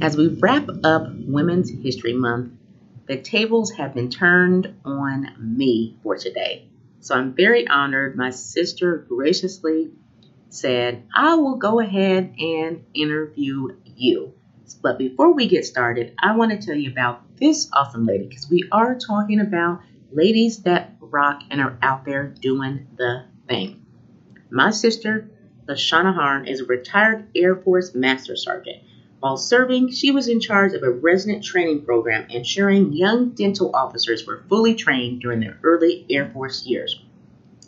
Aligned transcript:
As 0.00 0.16
we 0.16 0.28
wrap 0.28 0.68
up 0.84 1.08
Women's 1.26 1.70
History 1.70 2.12
Month, 2.12 2.52
the 3.06 3.16
tables 3.16 3.72
have 3.72 3.94
been 3.94 4.10
turned 4.10 4.76
on 4.84 5.34
me 5.38 5.96
for 6.04 6.16
today. 6.16 6.68
So 7.00 7.16
I'm 7.16 7.34
very 7.34 7.66
honored. 7.66 8.16
My 8.16 8.30
sister 8.30 9.04
graciously 9.08 9.90
said, 10.50 11.02
I 11.12 11.34
will 11.34 11.56
go 11.56 11.80
ahead 11.80 12.36
and 12.38 12.84
interview 12.94 13.76
you. 13.84 14.34
But 14.80 14.98
before 14.98 15.32
we 15.32 15.48
get 15.48 15.66
started, 15.66 16.14
I 16.16 16.36
want 16.36 16.52
to 16.52 16.64
tell 16.64 16.76
you 16.76 16.92
about 16.92 17.36
this 17.36 17.68
awesome 17.72 18.06
lady 18.06 18.28
because 18.28 18.48
we 18.48 18.68
are 18.70 18.96
talking 18.96 19.40
about 19.40 19.80
ladies 20.12 20.62
that 20.62 20.94
rock 21.00 21.42
and 21.50 21.60
are 21.60 21.76
out 21.82 22.04
there 22.04 22.28
doing 22.28 22.86
the 22.96 23.24
thing. 23.48 23.84
My 24.48 24.70
sister, 24.70 25.28
Lashana 25.66 26.14
Harn, 26.14 26.46
is 26.46 26.60
a 26.60 26.66
retired 26.66 27.30
Air 27.34 27.56
Force 27.56 27.96
Master 27.96 28.36
Sergeant. 28.36 28.84
While 29.20 29.36
serving, 29.36 29.90
she 29.90 30.12
was 30.12 30.28
in 30.28 30.38
charge 30.38 30.74
of 30.74 30.84
a 30.84 30.90
resident 30.90 31.42
training 31.42 31.84
program 31.84 32.26
ensuring 32.30 32.92
young 32.92 33.30
dental 33.30 33.74
officers 33.74 34.24
were 34.24 34.44
fully 34.48 34.76
trained 34.76 35.20
during 35.20 35.40
their 35.40 35.58
early 35.64 36.06
Air 36.08 36.30
Force 36.32 36.64
years. 36.64 37.02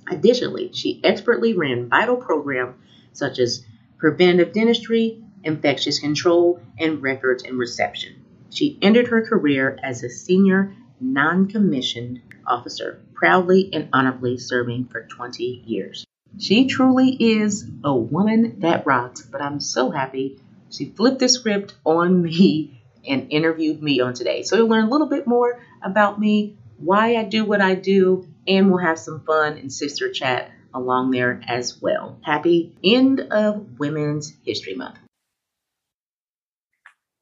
Additionally, 0.09 0.71
she 0.73 1.01
expertly 1.03 1.55
ran 1.55 1.89
vital 1.89 2.17
programs 2.17 2.77
such 3.13 3.41
as 3.41 3.65
preventive 3.99 4.53
dentistry, 4.53 5.25
infectious 5.43 5.99
control, 5.99 6.61
and 6.79 7.03
records 7.03 7.43
and 7.43 7.59
reception. 7.59 8.15
She 8.51 8.79
ended 8.81 9.09
her 9.09 9.27
career 9.27 9.77
as 9.83 10.05
a 10.05 10.09
senior 10.09 10.73
non 11.01 11.49
commissioned 11.49 12.21
officer, 12.47 13.03
proudly 13.13 13.71
and 13.73 13.89
honorably 13.93 14.39
serving 14.39 14.85
for 14.85 15.03
20 15.03 15.65
years. 15.67 16.07
She 16.39 16.69
truly 16.69 17.17
is 17.19 17.69
a 17.83 17.95
woman 17.95 18.61
that 18.61 18.87
rocks, 18.87 19.23
but 19.23 19.43
I'm 19.43 19.59
so 19.59 19.91
happy 19.91 20.39
she 20.71 20.87
flipped 20.87 21.19
the 21.19 21.29
script 21.29 21.75
on 21.85 22.23
me 22.23 22.83
and 23.07 23.31
interviewed 23.31 23.83
me 23.83 24.01
on 24.01 24.15
today. 24.15 24.43
So 24.43 24.57
you'll 24.57 24.69
learn 24.69 24.85
a 24.85 24.91
little 24.91 25.09
bit 25.09 25.27
more 25.27 25.61
about 25.83 26.21
me, 26.21 26.57
why 26.79 27.17
I 27.17 27.25
do 27.25 27.45
what 27.45 27.61
I 27.61 27.75
do, 27.75 28.29
and 28.47 28.71
we'll 28.71 28.85
have 28.85 28.99
some 28.99 29.21
fun 29.25 29.59
and 29.59 29.73
sister 29.73 30.11
chat 30.11 30.51
along 30.73 31.11
there 31.11 31.43
as 31.47 31.81
well. 31.81 32.19
Happy 32.23 32.77
end 32.85 33.21
of 33.21 33.79
Women's 33.79 34.33
History 34.45 34.75
Month. 34.75 34.99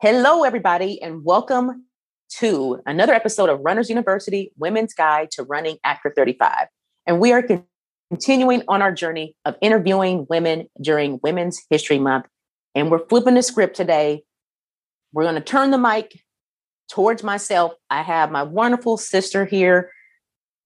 Hello, 0.00 0.44
everybody, 0.44 1.00
and 1.00 1.24
welcome 1.24 1.86
to 2.36 2.80
another 2.86 3.14
episode 3.14 3.48
of 3.48 3.60
Runners 3.60 3.88
University 3.88 4.52
Women's 4.58 4.92
Guide 4.94 5.30
to 5.32 5.42
Running 5.42 5.78
After 5.82 6.12
35. 6.14 6.68
And 7.06 7.18
we 7.18 7.32
are 7.32 7.42
continuing 8.10 8.62
on 8.68 8.82
our 8.82 8.92
journey 8.92 9.34
of 9.44 9.56
interviewing 9.62 10.26
women 10.28 10.68
during 10.80 11.18
Women's 11.22 11.62
History 11.70 11.98
Month. 11.98 12.26
And 12.78 12.92
we're 12.92 13.04
flipping 13.08 13.34
the 13.34 13.42
script 13.42 13.74
today. 13.74 14.22
We're 15.12 15.24
going 15.24 15.34
to 15.34 15.40
turn 15.40 15.72
the 15.72 15.78
mic 15.78 16.22
towards 16.88 17.24
myself. 17.24 17.72
I 17.90 18.02
have 18.02 18.30
my 18.30 18.44
wonderful 18.44 18.96
sister 18.96 19.44
here, 19.44 19.90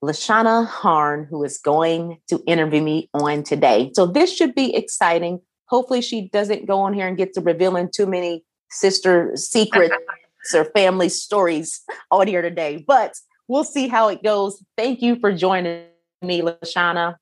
Lashana 0.04 0.66
Harn, 0.66 1.27
who 1.30 1.42
is 1.42 1.56
going 1.56 2.19
to 2.28 2.42
interview 2.46 2.82
me 2.82 3.08
on 3.14 3.42
today. 3.44 3.92
So 3.94 4.04
this 4.04 4.36
should 4.36 4.54
be 4.54 4.77
exciting. 4.77 5.41
Hopefully, 5.69 6.02
she 6.02 6.28
doesn't 6.28 6.66
go 6.66 6.80
on 6.80 6.92
here 6.92 7.06
and 7.06 7.16
get 7.16 7.32
to 7.32 7.41
revealing 7.41 7.88
too 7.91 8.04
many 8.04 8.44
sister 8.70 9.32
secrets 9.34 9.94
or 10.54 10.66
family 10.66 11.08
stories 11.08 11.80
on 12.10 12.26
here 12.26 12.42
today, 12.42 12.84
but 12.86 13.14
we'll 13.48 13.64
see 13.64 13.88
how 13.88 14.08
it 14.08 14.22
goes. 14.22 14.62
Thank 14.76 15.00
you 15.00 15.16
for 15.19 15.32
joining 15.32 15.86
me, 16.20 16.42
Lashana. 16.42 17.16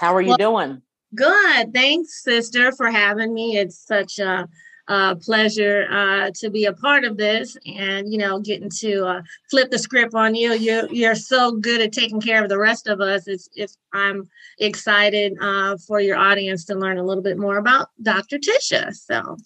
How 0.00 0.14
are 0.14 0.22
you 0.22 0.28
well, 0.38 0.38
doing? 0.38 0.82
Good. 1.14 1.72
Thanks, 1.72 2.22
sister, 2.22 2.72
for 2.72 2.90
having 2.90 3.32
me. 3.32 3.56
It's 3.56 3.78
such 3.78 4.18
a, 4.18 4.48
a 4.88 5.16
pleasure 5.16 5.86
uh, 5.90 6.30
to 6.36 6.50
be 6.50 6.64
a 6.64 6.72
part 6.72 7.04
of 7.04 7.16
this 7.16 7.56
and, 7.64 8.10
you 8.10 8.18
know, 8.18 8.40
getting 8.40 8.70
to 8.80 9.06
uh, 9.06 9.22
flip 9.50 9.70
the 9.70 9.78
script 9.78 10.14
on 10.14 10.34
you. 10.34 10.52
you. 10.52 10.88
You're 10.90 11.14
so 11.14 11.52
good 11.52 11.80
at 11.80 11.92
taking 11.92 12.20
care 12.20 12.42
of 12.42 12.48
the 12.48 12.58
rest 12.58 12.86
of 12.86 13.00
us. 13.00 13.28
It's, 13.28 13.48
it's 13.54 13.78
I'm 13.92 14.28
excited 14.58 15.34
uh, 15.40 15.76
for 15.86 16.00
your 16.00 16.16
audience 16.16 16.64
to 16.66 16.74
learn 16.74 16.98
a 16.98 17.04
little 17.04 17.22
bit 17.22 17.38
more 17.38 17.58
about 17.58 17.88
Dr. 18.02 18.38
Tisha. 18.38 18.92
So, 18.94 19.36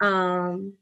um, 0.00 0.74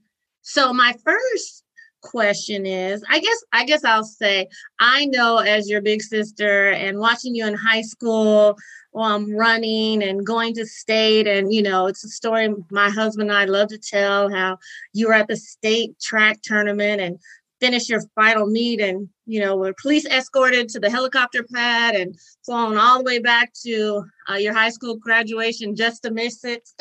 so 0.43 0.73
my 0.73 0.95
first 1.05 1.65
question 2.03 2.65
is 2.65 3.05
i 3.11 3.19
guess 3.21 3.45
i 3.53 3.65
guess 3.65 3.85
i'll 3.85 4.03
say 4.03 4.49
i 4.79 5.05
know 5.07 5.37
as 5.39 5.69
your 5.69 5.83
big 5.83 6.01
sister 6.01 6.71
and 6.71 6.99
watching 6.99 7.35
you 7.35 7.47
in 7.47 7.55
high 7.55 7.83
school 7.83 8.57
um, 8.95 9.31
running 9.35 10.03
and 10.03 10.27
going 10.27 10.55
to 10.55 10.67
state. 10.67 11.27
And 11.27 11.53
you 11.53 11.63
know 11.63 11.87
it's 11.87 12.05
a 12.05 12.09
story 12.09 12.49
my 12.71 12.91
husband 12.91 13.31
and 13.31 13.39
i 13.39 13.45
love 13.45 13.69
to 13.69 13.79
tell 13.79 14.31
how 14.31 14.59
you 14.93 15.09
were 15.09 15.15
at 15.15 15.29
the 15.29 15.37
state 15.37 15.99
track 16.01 16.41
tournament 16.43 17.01
and 17.01 17.19
finish 17.61 17.89
your 17.89 18.01
final 18.15 18.47
meet 18.47 18.81
and 18.81 19.09
you 19.27 19.39
know 19.39 19.57
were 19.57 19.75
police 19.81 20.07
escorted 20.07 20.69
to 20.69 20.81
the 20.81 20.91
helicopter 20.91 21.45
pad 21.55 21.95
and 21.95 22.19
flown 22.45 22.79
all 22.79 22.99
the 22.99 23.05
way 23.05 23.19
back 23.19 23.53
to 23.53 24.03
uh, 24.31 24.35
your 24.35 24.55
high 24.55 24.71
school 24.71 24.97
graduation 24.97 25.77
just 25.77 26.03
to 26.03 26.11
miss 26.11 26.45
it. 26.45 26.69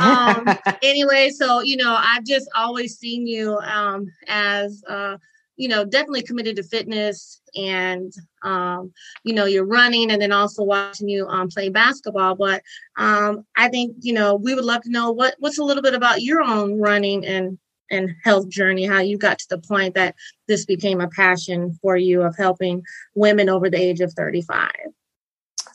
Um, 0.00 0.46
anyway 0.82 1.30
so 1.30 1.60
you 1.60 1.76
know 1.76 1.96
i've 1.98 2.24
just 2.24 2.48
always 2.54 2.98
seen 2.98 3.26
you 3.26 3.56
um, 3.58 4.06
as 4.26 4.82
uh, 4.88 5.16
you 5.56 5.68
know 5.68 5.84
definitely 5.84 6.22
committed 6.22 6.56
to 6.56 6.62
fitness 6.62 7.40
and 7.54 8.12
um, 8.42 8.92
you 9.24 9.34
know 9.34 9.44
you're 9.44 9.66
running 9.66 10.10
and 10.10 10.20
then 10.20 10.32
also 10.32 10.62
watching 10.62 11.08
you 11.08 11.26
um, 11.28 11.48
play 11.48 11.68
basketball 11.68 12.34
but 12.34 12.62
um, 12.96 13.44
i 13.56 13.68
think 13.68 13.96
you 14.00 14.12
know 14.12 14.34
we 14.34 14.54
would 14.54 14.64
love 14.64 14.82
to 14.82 14.90
know 14.90 15.10
what 15.12 15.34
what's 15.38 15.58
a 15.58 15.64
little 15.64 15.82
bit 15.82 15.94
about 15.94 16.22
your 16.22 16.42
own 16.42 16.80
running 16.80 17.24
and 17.24 17.58
and 17.90 18.14
health 18.24 18.48
journey, 18.48 18.84
how 18.84 19.00
you 19.00 19.18
got 19.18 19.38
to 19.38 19.46
the 19.48 19.58
point 19.58 19.94
that 19.94 20.14
this 20.48 20.64
became 20.64 21.00
a 21.00 21.08
passion 21.08 21.78
for 21.80 21.96
you 21.96 22.22
of 22.22 22.36
helping 22.36 22.82
women 23.14 23.48
over 23.48 23.70
the 23.70 23.80
age 23.80 24.00
of 24.00 24.12
35? 24.12 24.70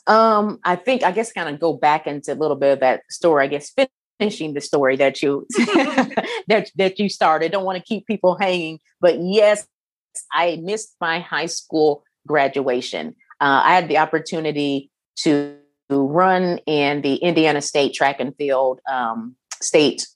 Um, 0.06 0.58
I 0.64 0.76
think 0.76 1.02
I 1.02 1.12
guess 1.12 1.32
kind 1.32 1.48
of 1.48 1.60
go 1.60 1.74
back 1.74 2.06
into 2.06 2.32
a 2.32 2.34
little 2.34 2.56
bit 2.56 2.72
of 2.72 2.80
that 2.80 3.02
story, 3.10 3.44
I 3.44 3.48
guess 3.48 3.72
finishing 4.20 4.54
the 4.54 4.60
story 4.60 4.96
that 4.96 5.22
you 5.22 5.46
that 6.48 6.70
that 6.76 6.98
you 6.98 7.08
started. 7.08 7.50
Don't 7.50 7.64
want 7.64 7.78
to 7.78 7.84
keep 7.84 8.06
people 8.06 8.36
hanging, 8.36 8.78
but 9.00 9.18
yes, 9.20 9.66
I 10.32 10.60
missed 10.62 10.94
my 11.00 11.20
high 11.20 11.46
school 11.46 12.04
graduation. 12.26 13.16
Uh, 13.40 13.62
I 13.64 13.74
had 13.74 13.88
the 13.88 13.98
opportunity 13.98 14.90
to 15.16 15.56
run 15.88 16.58
in 16.66 17.02
the 17.02 17.14
Indiana 17.16 17.60
State 17.60 17.94
Track 17.94 18.20
and 18.20 18.36
Field 18.36 18.80
um, 18.88 19.34
State 19.60 20.06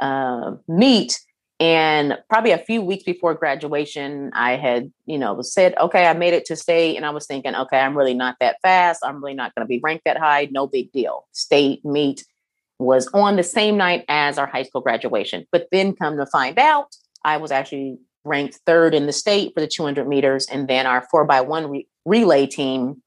uh, 0.00 0.52
meet 0.68 1.20
and 1.60 2.18
probably 2.28 2.50
a 2.50 2.58
few 2.58 2.82
weeks 2.82 3.04
before 3.04 3.34
graduation, 3.34 4.32
I 4.34 4.56
had, 4.56 4.92
you 5.06 5.18
know, 5.18 5.40
said, 5.40 5.74
okay, 5.78 6.06
I 6.06 6.12
made 6.12 6.34
it 6.34 6.44
to 6.46 6.56
state. 6.56 6.96
And 6.96 7.06
I 7.06 7.10
was 7.10 7.26
thinking, 7.26 7.54
okay, 7.54 7.78
I'm 7.78 7.96
really 7.96 8.14
not 8.14 8.36
that 8.40 8.56
fast. 8.60 9.04
I'm 9.04 9.22
really 9.22 9.34
not 9.34 9.54
going 9.54 9.64
to 9.64 9.68
be 9.68 9.80
ranked 9.82 10.04
that 10.04 10.18
high. 10.18 10.48
No 10.50 10.66
big 10.66 10.90
deal. 10.90 11.26
State 11.32 11.84
meet 11.84 12.24
was 12.84 13.08
on 13.08 13.36
the 13.36 13.42
same 13.42 13.76
night 13.76 14.04
as 14.08 14.38
our 14.38 14.46
high 14.46 14.62
school 14.62 14.80
graduation. 14.80 15.46
But 15.50 15.68
then 15.72 15.94
come 15.94 16.16
to 16.16 16.26
find 16.26 16.58
out, 16.58 16.94
I 17.24 17.36
was 17.38 17.50
actually 17.50 17.98
ranked 18.24 18.60
third 18.66 18.94
in 18.94 19.06
the 19.06 19.12
state 19.12 19.52
for 19.54 19.60
the 19.60 19.66
200 19.66 20.08
meters. 20.08 20.46
And 20.46 20.68
then 20.68 20.86
our 20.86 21.06
four 21.10 21.24
by 21.24 21.40
one 21.40 21.70
re- 21.70 21.88
relay 22.04 22.46
team 22.46 23.02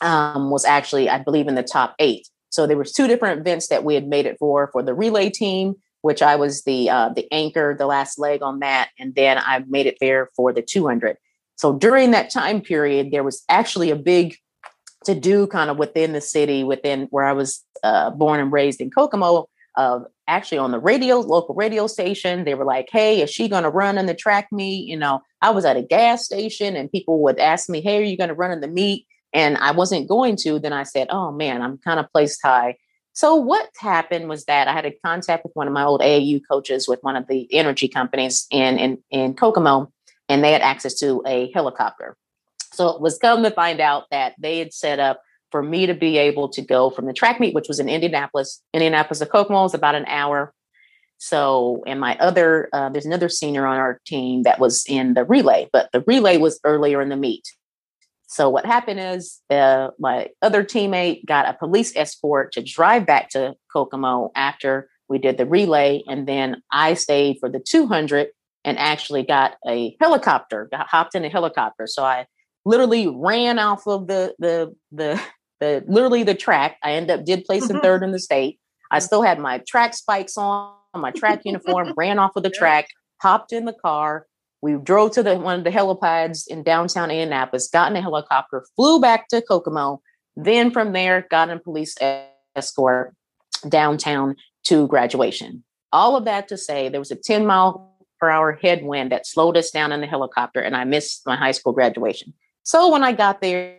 um, 0.00 0.50
was 0.50 0.64
actually, 0.64 1.08
I 1.08 1.18
believe, 1.18 1.48
in 1.48 1.54
the 1.54 1.62
top 1.62 1.94
eight. 1.98 2.28
So 2.50 2.66
there 2.66 2.76
was 2.76 2.92
two 2.92 3.06
different 3.06 3.40
events 3.40 3.68
that 3.68 3.84
we 3.84 3.94
had 3.94 4.08
made 4.08 4.26
it 4.26 4.36
for. 4.38 4.68
For 4.72 4.82
the 4.82 4.94
relay 4.94 5.30
team, 5.30 5.76
which 6.02 6.22
I 6.22 6.36
was 6.36 6.64
the 6.64 6.90
uh, 6.90 7.10
the 7.10 7.30
anchor, 7.32 7.76
the 7.78 7.86
last 7.86 8.18
leg 8.18 8.42
on 8.42 8.60
that, 8.60 8.90
and 8.98 9.14
then 9.14 9.38
I 9.38 9.64
made 9.68 9.86
it 9.86 9.98
there 10.00 10.30
for 10.34 10.52
the 10.52 10.62
200. 10.62 11.16
So 11.56 11.74
during 11.74 12.10
that 12.10 12.30
time 12.30 12.60
period, 12.60 13.10
there 13.12 13.22
was 13.22 13.44
actually 13.48 13.90
a 13.90 13.96
big 13.96 14.36
to 15.04 15.14
do 15.14 15.46
kind 15.46 15.70
of 15.70 15.78
within 15.78 16.12
the 16.12 16.20
city, 16.20 16.64
within 16.64 17.06
where 17.10 17.24
I 17.24 17.32
was 17.32 17.64
uh, 17.82 18.10
born 18.10 18.40
and 18.40 18.52
raised 18.52 18.80
in 18.80 18.90
Kokomo. 18.90 19.48
Actually 20.28 20.58
on 20.58 20.70
the 20.70 20.78
radio, 20.78 21.18
local 21.18 21.56
radio 21.56 21.88
station, 21.88 22.44
they 22.44 22.54
were 22.54 22.64
like, 22.64 22.88
"Hey, 22.92 23.20
is 23.20 23.30
she 23.30 23.48
going 23.48 23.64
to 23.64 23.70
run 23.70 23.98
in 23.98 24.06
the 24.06 24.14
track 24.14 24.48
meet?" 24.52 24.86
You 24.86 24.96
know, 24.96 25.22
I 25.42 25.50
was 25.50 25.64
at 25.64 25.76
a 25.76 25.82
gas 25.82 26.24
station, 26.24 26.76
and 26.76 26.92
people 26.92 27.20
would 27.22 27.38
ask 27.40 27.68
me, 27.68 27.80
"Hey, 27.80 27.98
are 27.98 28.04
you 28.04 28.16
going 28.16 28.28
to 28.28 28.34
run 28.34 28.52
in 28.52 28.60
the 28.60 28.68
meet?" 28.68 29.06
And 29.32 29.56
I 29.58 29.72
wasn't 29.72 30.08
going 30.08 30.36
to. 30.42 30.58
Then 30.58 30.72
I 30.72 30.84
said, 30.84 31.08
"Oh 31.10 31.32
man, 31.32 31.62
I'm 31.62 31.78
kind 31.78 31.98
of 31.98 32.10
placed 32.12 32.40
high." 32.44 32.76
So 33.12 33.34
what 33.34 33.68
happened 33.78 34.28
was 34.28 34.44
that 34.44 34.68
I 34.68 34.72
had 34.72 34.86
a 34.86 34.96
contact 35.04 35.44
with 35.44 35.54
one 35.54 35.66
of 35.66 35.72
my 35.72 35.84
old 35.84 36.00
AAU 36.00 36.40
coaches 36.48 36.88
with 36.88 37.00
one 37.02 37.16
of 37.16 37.26
the 37.26 37.52
energy 37.52 37.88
companies 37.88 38.46
in 38.50 38.78
in, 38.78 38.98
in 39.10 39.34
Kokomo, 39.34 39.92
and 40.28 40.44
they 40.44 40.52
had 40.52 40.62
access 40.62 40.94
to 41.00 41.22
a 41.26 41.50
helicopter. 41.52 42.16
So 42.72 42.88
it 42.88 43.00
was 43.00 43.18
come 43.18 43.42
to 43.42 43.50
find 43.50 43.80
out 43.80 44.04
that 44.10 44.34
they 44.38 44.58
had 44.58 44.72
set 44.72 45.00
up 45.00 45.20
for 45.50 45.62
me 45.62 45.86
to 45.86 45.94
be 45.94 46.18
able 46.18 46.48
to 46.50 46.62
go 46.62 46.90
from 46.90 47.06
the 47.06 47.12
track 47.12 47.40
meet, 47.40 47.54
which 47.54 47.68
was 47.68 47.80
in 47.80 47.88
Indianapolis. 47.88 48.62
Indianapolis 48.72 49.18
to 49.18 49.26
Kokomo 49.26 49.64
is 49.64 49.74
about 49.74 49.94
an 49.94 50.06
hour. 50.06 50.52
So, 51.18 51.82
and 51.86 52.00
my 52.00 52.16
other, 52.18 52.68
uh, 52.72 52.88
there's 52.88 53.04
another 53.04 53.28
senior 53.28 53.66
on 53.66 53.76
our 53.76 54.00
team 54.06 54.44
that 54.44 54.58
was 54.58 54.84
in 54.88 55.14
the 55.14 55.24
relay, 55.24 55.68
but 55.72 55.90
the 55.92 56.02
relay 56.06 56.38
was 56.38 56.58
earlier 56.64 57.02
in 57.02 57.10
the 57.10 57.16
meet. 57.16 57.46
So 58.26 58.48
what 58.48 58.64
happened 58.64 59.00
is 59.00 59.40
uh, 59.50 59.88
my 59.98 60.28
other 60.40 60.62
teammate 60.62 61.26
got 61.26 61.48
a 61.48 61.58
police 61.58 61.94
escort 61.96 62.52
to 62.52 62.62
drive 62.62 63.04
back 63.04 63.28
to 63.30 63.54
Kokomo 63.72 64.30
after 64.36 64.88
We 65.08 65.18
did 65.18 65.36
the 65.36 65.46
relay, 65.46 66.04
and 66.06 66.28
then 66.28 66.62
I 66.70 66.94
stayed 66.94 67.38
for 67.40 67.48
the 67.50 67.58
200 67.58 68.28
and 68.64 68.78
actually 68.78 69.24
got 69.24 69.56
a 69.66 69.96
helicopter. 70.00 70.68
Got 70.70 70.86
hopped 70.86 71.16
in 71.16 71.24
a 71.24 71.28
helicopter, 71.28 71.88
so 71.88 72.04
I 72.04 72.26
literally 72.64 73.08
ran 73.08 73.58
off 73.58 73.88
of 73.88 74.06
the 74.06 74.34
the 74.38 74.76
the 74.92 75.20
the 75.60 75.84
literally 75.86 76.22
the 76.22 76.34
track. 76.34 76.76
I 76.82 76.92
ended 76.92 77.18
up 77.18 77.24
did 77.24 77.44
place 77.44 77.68
in 77.68 77.76
mm-hmm. 77.76 77.84
third 77.84 78.02
in 78.02 78.12
the 78.12 78.18
state. 78.18 78.58
I 78.90 78.98
still 78.98 79.22
had 79.22 79.38
my 79.38 79.58
track 79.68 79.94
spikes 79.94 80.36
on, 80.36 80.74
my 80.94 81.12
track 81.12 81.42
uniform, 81.44 81.94
ran 81.96 82.18
off 82.18 82.36
of 82.36 82.42
the 82.42 82.50
track, 82.50 82.88
hopped 83.22 83.52
in 83.52 83.64
the 83.64 83.72
car. 83.72 84.26
We 84.62 84.74
drove 84.74 85.12
to 85.12 85.22
the 85.22 85.36
one 85.36 85.58
of 85.58 85.64
the 85.64 85.70
helipads 85.70 86.46
in 86.48 86.62
downtown 86.62 87.10
Indianapolis, 87.10 87.68
got 87.68 87.90
in 87.90 87.96
a 87.96 88.02
helicopter, 88.02 88.66
flew 88.76 89.00
back 89.00 89.28
to 89.28 89.40
Kokomo. 89.40 90.02
Then 90.36 90.70
from 90.70 90.92
there, 90.92 91.26
got 91.30 91.48
in 91.48 91.60
police 91.60 91.96
escort 92.56 93.14
downtown 93.68 94.36
to 94.64 94.86
graduation. 94.88 95.64
All 95.92 96.16
of 96.16 96.24
that 96.24 96.48
to 96.48 96.56
say 96.56 96.88
there 96.88 97.00
was 97.00 97.10
a 97.10 97.16
10 97.16 97.46
mile 97.46 97.96
per 98.20 98.28
hour 98.28 98.58
headwind 98.62 99.12
that 99.12 99.26
slowed 99.26 99.56
us 99.56 99.70
down 99.70 99.92
in 99.92 100.00
the 100.00 100.06
helicopter, 100.06 100.60
and 100.60 100.76
I 100.76 100.84
missed 100.84 101.22
my 101.26 101.36
high 101.36 101.52
school 101.52 101.72
graduation. 101.72 102.34
So 102.62 102.90
when 102.90 103.02
I 103.02 103.12
got 103.12 103.40
there, 103.40 103.78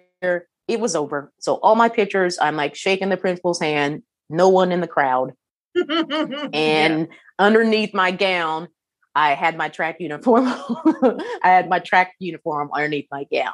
it 0.68 0.80
was 0.80 0.96
over. 0.96 1.32
So 1.40 1.56
all 1.56 1.76
my 1.76 1.90
pictures, 1.90 2.38
I'm 2.42 2.56
like 2.56 2.76
shaking 2.76 3.10
the 3.10 3.18
principal's 3.18 3.60
hand, 3.60 4.04
no 4.30 4.50
one 4.50 4.72
in 4.72 4.82
the 4.82 4.88
crowd. 4.88 5.34
and 5.76 6.54
yeah. 6.54 7.06
underneath 7.40 7.94
my 7.94 8.12
gown, 8.12 8.68
I 9.16 9.34
had 9.34 9.58
my 9.58 9.70
track 9.70 9.98
uniform. 10.00 10.46
I 10.48 11.22
had 11.44 11.70
my 11.70 11.80
track 11.80 12.14
uniform 12.20 12.70
underneath 12.74 13.08
my 13.12 13.26
gown. 13.32 13.54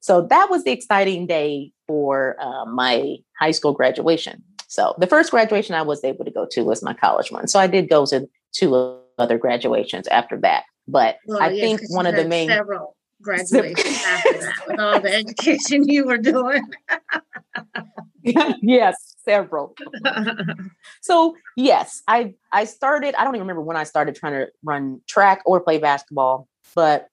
So 0.00 0.22
that 0.22 0.48
was 0.50 0.64
the 0.64 0.70
exciting 0.70 1.26
day 1.26 1.72
for 1.86 2.36
uh, 2.40 2.66
my 2.66 3.16
high 3.38 3.50
school 3.50 3.72
graduation. 3.72 4.42
So 4.68 4.94
the 4.98 5.06
first 5.06 5.30
graduation 5.30 5.74
I 5.74 5.82
was 5.82 6.04
able 6.04 6.24
to 6.24 6.30
go 6.30 6.46
to 6.50 6.62
was 6.62 6.82
my 6.82 6.92
college 6.92 7.32
one. 7.32 7.48
So 7.48 7.58
I 7.58 7.66
did 7.66 7.88
go 7.88 8.04
to 8.06 8.28
two 8.52 9.00
other 9.18 9.38
graduations 9.38 10.06
after 10.08 10.38
that. 10.40 10.64
But 10.86 11.18
well, 11.26 11.40
I 11.40 11.50
yes, 11.50 11.60
think 11.60 11.80
one 11.90 12.06
of 12.06 12.14
the 12.14 12.26
main 12.26 12.48
several 12.48 12.96
graduations 13.22 14.02
after 14.04 14.32
that 14.40 14.54
with 14.66 14.80
all 14.80 15.00
the 15.00 15.12
education 15.12 15.88
you 15.88 16.06
were 16.06 16.18
doing. 16.18 16.62
yes, 18.62 19.16
several. 19.24 19.74
so 21.00 21.36
yes, 21.56 22.02
I 22.08 22.34
I 22.52 22.64
started. 22.64 23.14
I 23.16 23.24
don't 23.24 23.34
even 23.34 23.46
remember 23.46 23.62
when 23.62 23.76
I 23.76 23.84
started 23.84 24.14
trying 24.14 24.34
to 24.34 24.48
run 24.62 25.00
track 25.08 25.42
or 25.46 25.60
play 25.60 25.78
basketball, 25.78 26.48
but 26.74 27.08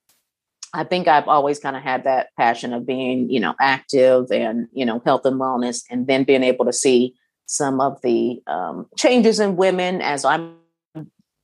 I 0.74 0.84
think 0.84 1.08
I've 1.08 1.28
always 1.28 1.60
kind 1.60 1.76
of 1.76 1.84
had 1.84 2.04
that 2.04 2.30
passion 2.38 2.74
of 2.74 2.86
being, 2.86 3.30
you 3.30 3.40
know, 3.40 3.56
active 3.62 4.32
and 4.32 4.68
you 4.74 4.86
know, 4.86 5.02
health 5.06 5.26
and 5.26 5.40
wellness, 5.40 5.84
and 5.90 6.08
then 6.08 6.24
being 6.24 6.44
able 6.44 6.66
to 6.66 6.74
see 6.74 7.16
some 7.48 7.80
of 7.80 8.02
the 8.02 8.42
um, 8.48 8.88
changes 8.98 9.40
in 9.40 9.56
women 9.56 10.02
as 10.02 10.26
I'm 10.26 10.56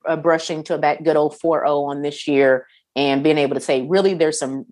uh, 0.06 0.16
brushing 0.16 0.64
to 0.64 0.78
that 0.80 1.04
good 1.04 1.16
old 1.16 1.38
4-0 1.40 1.88
on 1.88 2.02
this 2.02 2.28
year 2.28 2.66
and 2.96 3.24
being 3.24 3.38
able 3.38 3.56
to 3.56 3.62
say 3.62 3.82
really 3.84 4.14
there's 4.14 4.40
some 4.40 4.66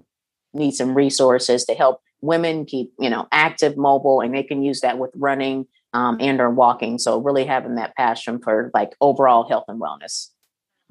need 0.54 0.72
some 0.72 0.96
resources 0.96 1.66
to 1.66 1.74
help 1.76 2.02
women 2.22 2.66
keep 2.66 2.92
you 3.00 3.10
know 3.10 3.28
active 3.32 3.78
mobile 3.78 4.22
and 4.22 4.34
they 4.34 4.44
can 4.44 4.64
use 4.64 4.82
that 4.82 4.98
with 4.98 5.12
running 5.16 5.66
um, 5.94 6.18
and 6.20 6.40
or 6.40 6.50
walking. 6.50 7.00
So 7.00 7.20
really 7.20 7.46
having 7.46 7.76
that 7.76 7.96
passion 7.96 8.40
for 8.40 8.72
like 8.74 8.92
overall 9.02 9.48
health 9.48 9.66
and 9.68 9.82
wellness. 9.82 10.30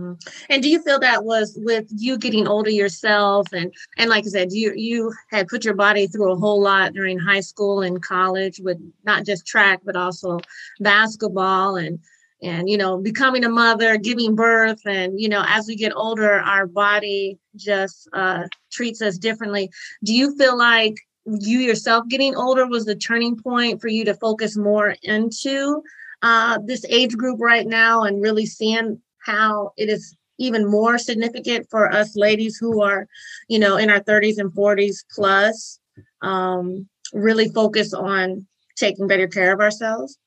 Mm-hmm. 0.00 0.28
and 0.48 0.62
do 0.62 0.68
you 0.68 0.80
feel 0.80 1.00
that 1.00 1.24
was 1.24 1.58
with 1.60 1.86
you 1.90 2.18
getting 2.18 2.46
older 2.46 2.70
yourself 2.70 3.48
and 3.52 3.74
and 3.96 4.08
like 4.08 4.24
I 4.24 4.28
said, 4.28 4.52
you 4.52 4.72
you 4.76 5.12
had 5.32 5.48
put 5.48 5.64
your 5.64 5.74
body 5.74 6.06
through 6.06 6.30
a 6.30 6.36
whole 6.36 6.60
lot 6.60 6.92
during 6.92 7.18
high 7.18 7.40
school 7.40 7.82
and 7.82 8.00
college 8.00 8.60
with 8.60 8.78
not 9.02 9.26
just 9.26 9.44
track 9.44 9.80
but 9.84 9.96
also 9.96 10.38
basketball 10.78 11.74
and 11.74 11.98
and 12.42 12.68
you 12.68 12.76
know 12.76 12.98
becoming 12.98 13.44
a 13.44 13.48
mother 13.48 13.96
giving 13.96 14.34
birth 14.34 14.80
and 14.86 15.18
you 15.20 15.28
know 15.28 15.44
as 15.46 15.66
we 15.66 15.74
get 15.74 15.92
older 15.94 16.34
our 16.40 16.66
body 16.66 17.38
just 17.56 18.08
uh, 18.12 18.44
treats 18.70 19.02
us 19.02 19.18
differently. 19.18 19.70
Do 20.04 20.14
you 20.14 20.36
feel 20.36 20.56
like 20.56 20.96
you 21.26 21.58
yourself 21.58 22.06
getting 22.08 22.36
older 22.36 22.66
was 22.66 22.84
the 22.84 22.94
turning 22.94 23.36
point 23.36 23.80
for 23.80 23.88
you 23.88 24.04
to 24.04 24.14
focus 24.14 24.56
more 24.56 24.96
into 25.02 25.82
uh, 26.22 26.58
this 26.64 26.84
age 26.88 27.16
group 27.16 27.38
right 27.40 27.66
now 27.66 28.02
and 28.02 28.22
really 28.22 28.46
seeing 28.46 29.00
how 29.18 29.72
it 29.76 29.88
is 29.88 30.16
even 30.38 30.70
more 30.70 30.98
significant 30.98 31.68
for 31.68 31.92
us 31.92 32.16
ladies 32.16 32.56
who 32.56 32.82
are 32.82 33.06
you 33.48 33.58
know 33.58 33.76
in 33.76 33.90
our 33.90 34.00
30s 34.00 34.38
and 34.38 34.52
40s 34.52 35.04
plus 35.14 35.80
um, 36.22 36.88
really 37.12 37.48
focus 37.48 37.92
on 37.92 38.46
taking 38.76 39.06
better 39.06 39.26
care 39.26 39.52
of 39.52 39.60
ourselves 39.60 40.18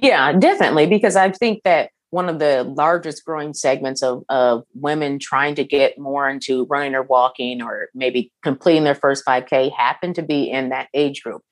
yeah, 0.00 0.32
definitely. 0.32 0.86
Because 0.86 1.16
I 1.16 1.30
think 1.30 1.62
that 1.64 1.90
one 2.10 2.28
of 2.28 2.38
the 2.38 2.64
largest 2.64 3.24
growing 3.24 3.52
segments 3.52 4.02
of, 4.02 4.24
of 4.28 4.64
women 4.74 5.18
trying 5.18 5.54
to 5.56 5.64
get 5.64 5.98
more 5.98 6.28
into 6.28 6.64
running 6.66 6.94
or 6.94 7.02
walking 7.02 7.60
or 7.60 7.88
maybe 7.94 8.32
completing 8.42 8.84
their 8.84 8.94
first 8.94 9.24
5K 9.26 9.72
happen 9.76 10.14
to 10.14 10.22
be 10.22 10.50
in 10.50 10.70
that 10.70 10.88
age 10.94 11.22
group. 11.22 11.42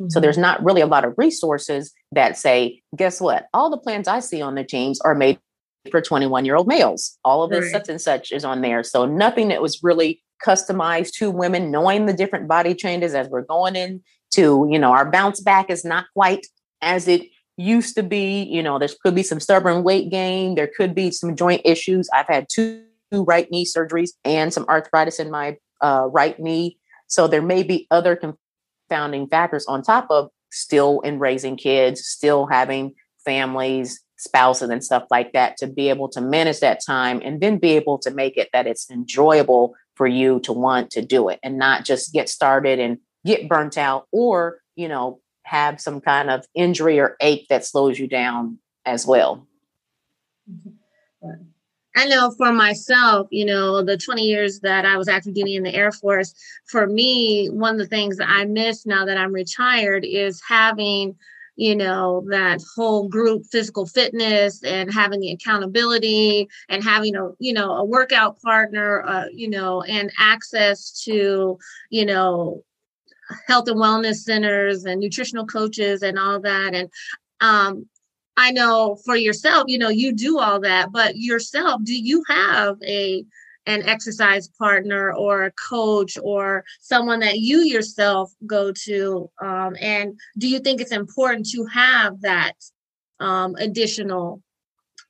Mm-hmm. 0.00 0.10
So 0.10 0.20
there's 0.20 0.38
not 0.38 0.62
really 0.64 0.80
a 0.80 0.86
lot 0.86 1.04
of 1.04 1.14
resources 1.16 1.92
that 2.12 2.38
say, 2.38 2.82
guess 2.96 3.20
what? 3.20 3.46
All 3.52 3.70
the 3.70 3.78
plans 3.78 4.06
I 4.06 4.20
see 4.20 4.40
on 4.40 4.54
the 4.54 4.64
teams 4.64 5.00
are 5.00 5.14
made 5.14 5.38
for 5.90 6.00
21 6.00 6.44
year 6.44 6.56
old 6.56 6.68
males. 6.68 7.18
All 7.24 7.42
of 7.42 7.50
this 7.50 7.64
right. 7.64 7.72
such 7.72 7.88
and 7.88 8.00
such 8.00 8.32
is 8.32 8.44
on 8.44 8.60
there. 8.60 8.82
So 8.82 9.06
nothing 9.06 9.48
that 9.48 9.62
was 9.62 9.82
really 9.82 10.22
customized 10.44 11.12
to 11.14 11.30
women, 11.30 11.70
knowing 11.70 12.06
the 12.06 12.12
different 12.12 12.48
body 12.48 12.74
changes 12.74 13.14
as 13.14 13.28
we're 13.28 13.42
going 13.42 13.76
into, 13.76 14.68
you 14.70 14.78
know, 14.78 14.92
our 14.92 15.10
bounce 15.10 15.40
back 15.40 15.70
is 15.70 15.84
not 15.84 16.06
quite 16.14 16.46
as 16.80 17.08
it 17.08 17.22
used 17.56 17.96
to 17.96 18.02
be. 18.02 18.42
You 18.42 18.62
know, 18.62 18.78
there 18.78 18.88
could 19.02 19.14
be 19.14 19.22
some 19.22 19.40
stubborn 19.40 19.82
weight 19.82 20.10
gain. 20.10 20.54
There 20.54 20.70
could 20.76 20.94
be 20.94 21.10
some 21.10 21.36
joint 21.36 21.62
issues. 21.64 22.08
I've 22.12 22.28
had 22.28 22.46
two 22.50 22.84
right 23.12 23.50
knee 23.50 23.64
surgeries 23.64 24.10
and 24.24 24.52
some 24.52 24.66
arthritis 24.68 25.20
in 25.20 25.30
my 25.30 25.56
uh, 25.80 26.08
right 26.10 26.38
knee. 26.38 26.78
So 27.06 27.28
there 27.28 27.42
may 27.42 27.62
be 27.62 27.86
other 27.90 28.16
confounding 28.16 29.28
factors 29.28 29.66
on 29.66 29.82
top 29.82 30.06
of 30.10 30.30
still 30.50 31.00
in 31.00 31.18
raising 31.18 31.56
kids, 31.56 32.04
still 32.04 32.46
having 32.46 32.94
families, 33.24 34.00
spouses, 34.16 34.70
and 34.70 34.82
stuff 34.82 35.04
like 35.10 35.32
that 35.32 35.56
to 35.58 35.66
be 35.66 35.88
able 35.88 36.08
to 36.08 36.20
manage 36.20 36.60
that 36.60 36.80
time 36.84 37.20
and 37.24 37.40
then 37.40 37.58
be 37.58 37.72
able 37.72 37.98
to 37.98 38.10
make 38.10 38.36
it 38.36 38.48
that 38.52 38.66
it's 38.66 38.90
enjoyable 38.90 39.74
for 39.96 40.06
you 40.06 40.40
to 40.40 40.52
want 40.52 40.90
to 40.90 41.02
do 41.02 41.28
it 41.28 41.38
and 41.42 41.58
not 41.58 41.84
just 41.84 42.12
get 42.12 42.28
started 42.28 42.78
and 42.78 42.98
get 43.24 43.48
burnt 43.48 43.78
out 43.78 44.06
or, 44.12 44.58
you 44.76 44.88
know, 44.88 45.20
have 45.44 45.80
some 45.80 46.00
kind 46.00 46.30
of 46.30 46.46
injury 46.54 46.98
or 46.98 47.16
ache 47.20 47.46
that 47.48 47.64
slows 47.64 47.98
you 47.98 48.08
down 48.08 48.58
as 48.84 49.06
well. 49.06 49.46
I 51.96 52.06
know 52.06 52.32
for 52.36 52.52
myself, 52.52 53.28
you 53.30 53.44
know, 53.44 53.82
the 53.82 53.96
20 53.96 54.22
years 54.22 54.60
that 54.60 54.84
I 54.84 54.96
was 54.96 55.08
active 55.08 55.34
duty 55.34 55.54
in 55.54 55.62
the 55.62 55.74
Air 55.74 55.92
Force, 55.92 56.34
for 56.66 56.86
me, 56.86 57.48
one 57.48 57.74
of 57.74 57.78
the 57.78 57.86
things 57.86 58.16
that 58.16 58.28
I 58.28 58.46
miss 58.46 58.84
now 58.84 59.04
that 59.04 59.16
I'm 59.16 59.32
retired 59.32 60.04
is 60.04 60.42
having, 60.46 61.14
you 61.54 61.76
know, 61.76 62.24
that 62.30 62.60
whole 62.74 63.08
group 63.08 63.44
physical 63.46 63.86
fitness 63.86 64.62
and 64.64 64.92
having 64.92 65.20
the 65.20 65.30
accountability 65.30 66.48
and 66.68 66.82
having 66.82 67.14
a, 67.14 67.30
you 67.38 67.52
know, 67.52 67.70
a 67.76 67.84
workout 67.84 68.42
partner, 68.42 69.04
uh, 69.06 69.26
you 69.32 69.48
know, 69.48 69.82
and 69.82 70.10
access 70.18 71.04
to, 71.04 71.58
you 71.90 72.06
know, 72.06 72.64
health 73.46 73.68
and 73.68 73.80
wellness 73.80 74.16
centers 74.16 74.84
and 74.84 75.00
nutritional 75.00 75.46
coaches 75.46 76.02
and 76.02 76.18
all 76.18 76.40
that. 76.40 76.74
And 76.74 76.90
um, 77.40 77.86
I 78.36 78.50
know 78.50 78.96
for 79.04 79.16
yourself, 79.16 79.64
you 79.68 79.78
know, 79.78 79.88
you 79.88 80.12
do 80.12 80.38
all 80.38 80.60
that, 80.60 80.92
but 80.92 81.16
yourself, 81.16 81.82
do 81.84 81.94
you 81.94 82.22
have 82.28 82.76
a 82.82 83.24
an 83.66 83.82
exercise 83.88 84.48
partner 84.58 85.14
or 85.14 85.44
a 85.44 85.52
coach 85.52 86.18
or 86.22 86.64
someone 86.80 87.20
that 87.20 87.38
you 87.38 87.60
yourself 87.60 88.30
go 88.46 88.72
to? 88.72 89.30
Um, 89.40 89.74
and 89.80 90.18
do 90.36 90.48
you 90.48 90.58
think 90.58 90.80
it's 90.80 90.92
important 90.92 91.48
to 91.50 91.64
have 91.66 92.20
that 92.20 92.52
um, 93.20 93.54
additional 93.56 94.42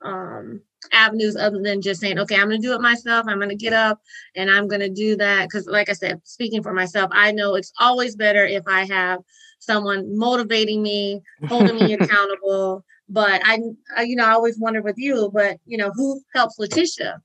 um, 0.02 0.60
avenues 0.92 1.36
other 1.36 1.60
than 1.62 1.80
just 1.80 2.00
saying, 2.00 2.18
okay, 2.18 2.36
I'm 2.36 2.48
going 2.48 2.60
to 2.60 2.66
do 2.66 2.74
it 2.74 2.80
myself. 2.80 3.26
I'm 3.28 3.38
going 3.38 3.48
to 3.50 3.54
get 3.54 3.72
up 3.72 4.00
and 4.34 4.50
I'm 4.50 4.68
going 4.68 4.80
to 4.80 4.88
do 4.88 5.16
that. 5.16 5.48
Because, 5.48 5.66
like 5.66 5.88
I 5.88 5.92
said, 5.92 6.20
speaking 6.24 6.62
for 6.62 6.72
myself, 6.72 7.10
I 7.12 7.32
know 7.32 7.54
it's 7.54 7.72
always 7.78 8.16
better 8.16 8.44
if 8.44 8.64
I 8.66 8.84
have 8.84 9.20
someone 9.58 10.16
motivating 10.16 10.82
me, 10.82 11.22
holding 11.48 11.76
me 11.76 11.92
accountable. 12.00 12.84
But 13.08 13.42
I, 13.44 13.60
I, 13.96 14.02
you 14.02 14.16
know, 14.16 14.24
I 14.24 14.32
always 14.32 14.58
wonder 14.58 14.82
with 14.82 14.98
you, 14.98 15.30
but 15.32 15.58
you 15.66 15.76
know, 15.76 15.90
who 15.94 16.22
helps 16.34 16.58
Letitia 16.58 17.20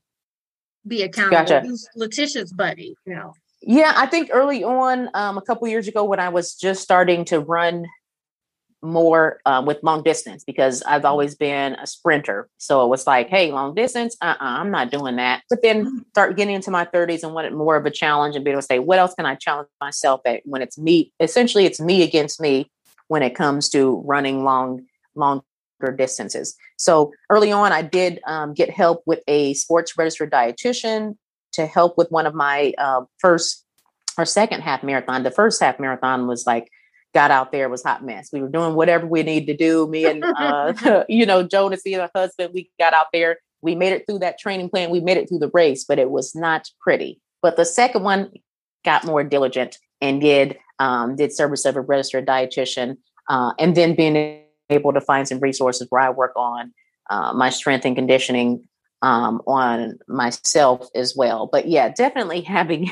be 0.86 1.02
accountable? 1.02 1.36
Gotcha. 1.36 1.60
Who's 1.60 1.88
Letitia's 1.96 2.52
buddy? 2.52 2.96
You 3.06 3.14
know. 3.14 3.32
Yeah, 3.62 3.92
I 3.94 4.06
think 4.06 4.30
early 4.32 4.64
on, 4.64 5.10
um, 5.12 5.36
a 5.36 5.42
couple 5.42 5.68
years 5.68 5.86
ago, 5.86 6.04
when 6.04 6.18
I 6.18 6.30
was 6.30 6.54
just 6.54 6.82
starting 6.82 7.26
to 7.26 7.40
run 7.40 7.84
more 8.82 9.40
um, 9.44 9.66
with 9.66 9.82
long 9.82 10.02
distance 10.02 10.44
because 10.44 10.82
I've 10.82 10.98
mm-hmm. 10.98 11.06
always 11.06 11.34
been 11.34 11.74
a 11.74 11.86
sprinter. 11.86 12.48
So 12.58 12.84
it 12.84 12.88
was 12.88 13.06
like, 13.06 13.28
hey, 13.28 13.52
long 13.52 13.74
distance, 13.74 14.16
uh-uh, 14.20 14.36
I'm 14.40 14.70
not 14.70 14.90
doing 14.90 15.16
that. 15.16 15.42
But 15.50 15.62
then 15.62 15.84
mm-hmm. 15.84 15.98
start 16.10 16.36
getting 16.36 16.54
into 16.54 16.70
my 16.70 16.84
30s 16.86 17.22
and 17.22 17.34
wanted 17.34 17.52
more 17.52 17.76
of 17.76 17.86
a 17.86 17.90
challenge 17.90 18.36
and 18.36 18.44
be 18.44 18.50
able 18.50 18.60
to 18.60 18.66
say, 18.66 18.78
what 18.78 18.98
else 18.98 19.14
can 19.14 19.26
I 19.26 19.34
challenge 19.34 19.68
myself 19.80 20.20
at 20.24 20.42
when 20.44 20.62
it's 20.62 20.78
me? 20.78 21.12
Essentially, 21.20 21.66
it's 21.66 21.80
me 21.80 22.02
against 22.02 22.40
me 22.40 22.70
when 23.08 23.22
it 23.22 23.34
comes 23.34 23.68
to 23.70 24.02
running 24.06 24.44
long, 24.44 24.86
longer 25.14 25.44
distances. 25.96 26.56
So 26.76 27.12
early 27.28 27.52
on, 27.52 27.72
I 27.72 27.82
did 27.82 28.20
um, 28.26 28.54
get 28.54 28.70
help 28.70 29.02
with 29.04 29.20
a 29.28 29.54
sports 29.54 29.98
registered 29.98 30.30
dietitian 30.30 31.16
to 31.52 31.66
help 31.66 31.98
with 31.98 32.10
one 32.10 32.26
of 32.26 32.34
my 32.34 32.72
uh, 32.78 33.02
first 33.18 33.64
or 34.16 34.24
second 34.24 34.62
half 34.62 34.82
marathon. 34.82 35.22
The 35.22 35.30
first 35.30 35.60
half 35.60 35.80
marathon 35.80 36.26
was 36.26 36.46
like 36.46 36.70
got 37.12 37.30
out 37.30 37.52
there 37.52 37.68
was 37.68 37.82
hot 37.82 38.04
mess. 38.04 38.30
We 38.32 38.40
were 38.40 38.48
doing 38.48 38.74
whatever 38.74 39.06
we 39.06 39.22
needed 39.22 39.46
to 39.46 39.56
do. 39.56 39.88
Me 39.88 40.04
and 40.04 40.24
uh, 40.24 41.04
you 41.08 41.26
know 41.26 41.42
Jonas, 41.42 41.82
see 41.82 41.92
her 41.94 42.10
husband. 42.14 42.52
We 42.54 42.70
got 42.78 42.94
out 42.94 43.06
there. 43.12 43.38
We 43.62 43.74
made 43.74 43.92
it 43.92 44.06
through 44.06 44.20
that 44.20 44.38
training 44.38 44.70
plan. 44.70 44.90
We 44.90 45.00
made 45.00 45.16
it 45.16 45.28
through 45.28 45.40
the 45.40 45.50
race, 45.52 45.84
but 45.84 45.98
it 45.98 46.10
was 46.10 46.34
not 46.34 46.68
pretty. 46.80 47.20
But 47.42 47.56
the 47.56 47.64
second 47.64 48.02
one 48.02 48.30
got 48.84 49.04
more 49.04 49.22
diligent 49.22 49.78
and 50.00 50.20
did 50.20 50.58
um, 50.78 51.16
did 51.16 51.32
service 51.32 51.64
of 51.64 51.76
a 51.76 51.80
registered 51.80 52.26
dietitian, 52.26 52.96
uh, 53.28 53.52
and 53.58 53.76
then 53.76 53.94
being 53.94 54.42
able 54.70 54.92
to 54.92 55.00
find 55.00 55.28
some 55.28 55.40
resources 55.40 55.86
where 55.90 56.00
I 56.00 56.10
work 56.10 56.32
on 56.36 56.72
uh, 57.10 57.32
my 57.34 57.50
strength 57.50 57.84
and 57.84 57.96
conditioning 57.96 58.66
um, 59.02 59.42
on 59.46 59.98
myself 60.08 60.88
as 60.94 61.14
well. 61.16 61.48
But 61.50 61.68
yeah, 61.68 61.90
definitely 61.90 62.40
having 62.58 62.90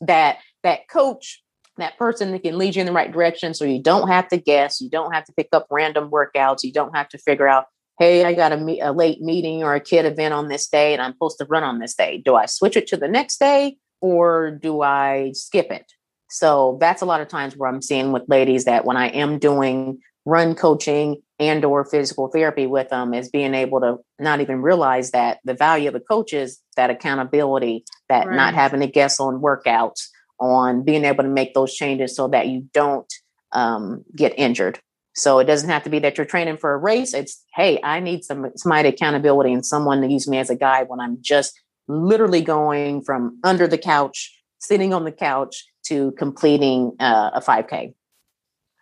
that 0.00 0.38
that 0.62 0.88
coach, 0.88 1.42
that 1.78 1.98
person 1.98 2.32
that 2.32 2.42
can 2.42 2.58
lead 2.58 2.76
you 2.76 2.80
in 2.80 2.86
the 2.86 2.92
right 2.92 3.12
direction, 3.12 3.54
so 3.54 3.64
you 3.64 3.82
don't 3.82 4.08
have 4.08 4.28
to 4.28 4.36
guess, 4.36 4.80
you 4.80 4.88
don't 4.88 5.12
have 5.12 5.24
to 5.24 5.32
pick 5.32 5.48
up 5.52 5.66
random 5.70 6.10
workouts, 6.10 6.62
you 6.62 6.72
don't 6.72 6.96
have 6.96 7.08
to 7.10 7.18
figure 7.18 7.48
out, 7.48 7.66
hey, 7.98 8.24
I 8.24 8.34
got 8.34 8.52
a, 8.52 8.56
me- 8.56 8.80
a 8.80 8.92
late 8.92 9.20
meeting 9.20 9.62
or 9.62 9.74
a 9.74 9.80
kid 9.80 10.04
event 10.04 10.34
on 10.34 10.48
this 10.48 10.68
day, 10.68 10.92
and 10.92 11.02
I'm 11.02 11.12
supposed 11.12 11.38
to 11.38 11.46
run 11.46 11.64
on 11.64 11.78
this 11.78 11.94
day. 11.94 12.22
Do 12.24 12.34
I 12.34 12.46
switch 12.46 12.76
it 12.76 12.86
to 12.88 12.96
the 12.96 13.08
next 13.08 13.38
day, 13.38 13.76
or 14.00 14.50
do 14.50 14.82
I 14.82 15.32
skip 15.32 15.70
it? 15.70 15.92
So 16.28 16.76
that's 16.80 17.02
a 17.02 17.06
lot 17.06 17.20
of 17.20 17.28
times 17.28 17.56
where 17.56 17.70
I'm 17.70 17.82
seeing 17.82 18.12
with 18.12 18.24
ladies 18.28 18.64
that 18.64 18.84
when 18.84 18.96
I 18.96 19.08
am 19.08 19.38
doing 19.38 20.00
run 20.24 20.54
coaching 20.56 21.22
and 21.38 21.64
or 21.64 21.84
physical 21.84 22.28
therapy 22.28 22.66
with 22.66 22.88
them 22.88 23.14
is 23.14 23.28
being 23.28 23.54
able 23.54 23.80
to 23.80 23.98
not 24.18 24.40
even 24.40 24.60
realize 24.60 25.12
that 25.12 25.38
the 25.44 25.54
value 25.54 25.88
of 25.88 25.94
the 25.94 26.00
coach 26.00 26.32
is 26.32 26.58
that 26.76 26.90
accountability 26.90 27.84
that 28.08 28.26
right. 28.26 28.36
not 28.36 28.54
having 28.54 28.80
to 28.80 28.86
guess 28.86 29.20
on 29.20 29.40
workouts 29.40 30.08
on 30.38 30.82
being 30.82 31.04
able 31.04 31.24
to 31.24 31.30
make 31.30 31.54
those 31.54 31.74
changes 31.74 32.14
so 32.14 32.28
that 32.28 32.48
you 32.48 32.68
don't 32.72 33.12
um, 33.52 34.04
get 34.14 34.34
injured 34.36 34.78
so 35.14 35.38
it 35.38 35.44
doesn't 35.44 35.70
have 35.70 35.82
to 35.82 35.90
be 35.90 35.98
that 35.98 36.18
you're 36.18 36.26
training 36.26 36.56
for 36.56 36.74
a 36.74 36.78
race 36.78 37.14
it's 37.14 37.44
hey 37.54 37.80
i 37.82 38.00
need 38.00 38.24
some 38.24 38.50
somebody 38.56 38.88
accountability 38.88 39.52
and 39.52 39.64
someone 39.64 40.00
to 40.00 40.08
use 40.08 40.28
me 40.28 40.38
as 40.38 40.50
a 40.50 40.56
guide 40.56 40.88
when 40.88 41.00
i'm 41.00 41.18
just 41.20 41.60
literally 41.88 42.42
going 42.42 43.02
from 43.02 43.38
under 43.44 43.66
the 43.66 43.78
couch 43.78 44.32
sitting 44.58 44.92
on 44.92 45.04
the 45.04 45.12
couch 45.12 45.64
to 45.84 46.12
completing 46.12 46.92
uh, 47.00 47.30
a 47.34 47.40
5k 47.40 47.94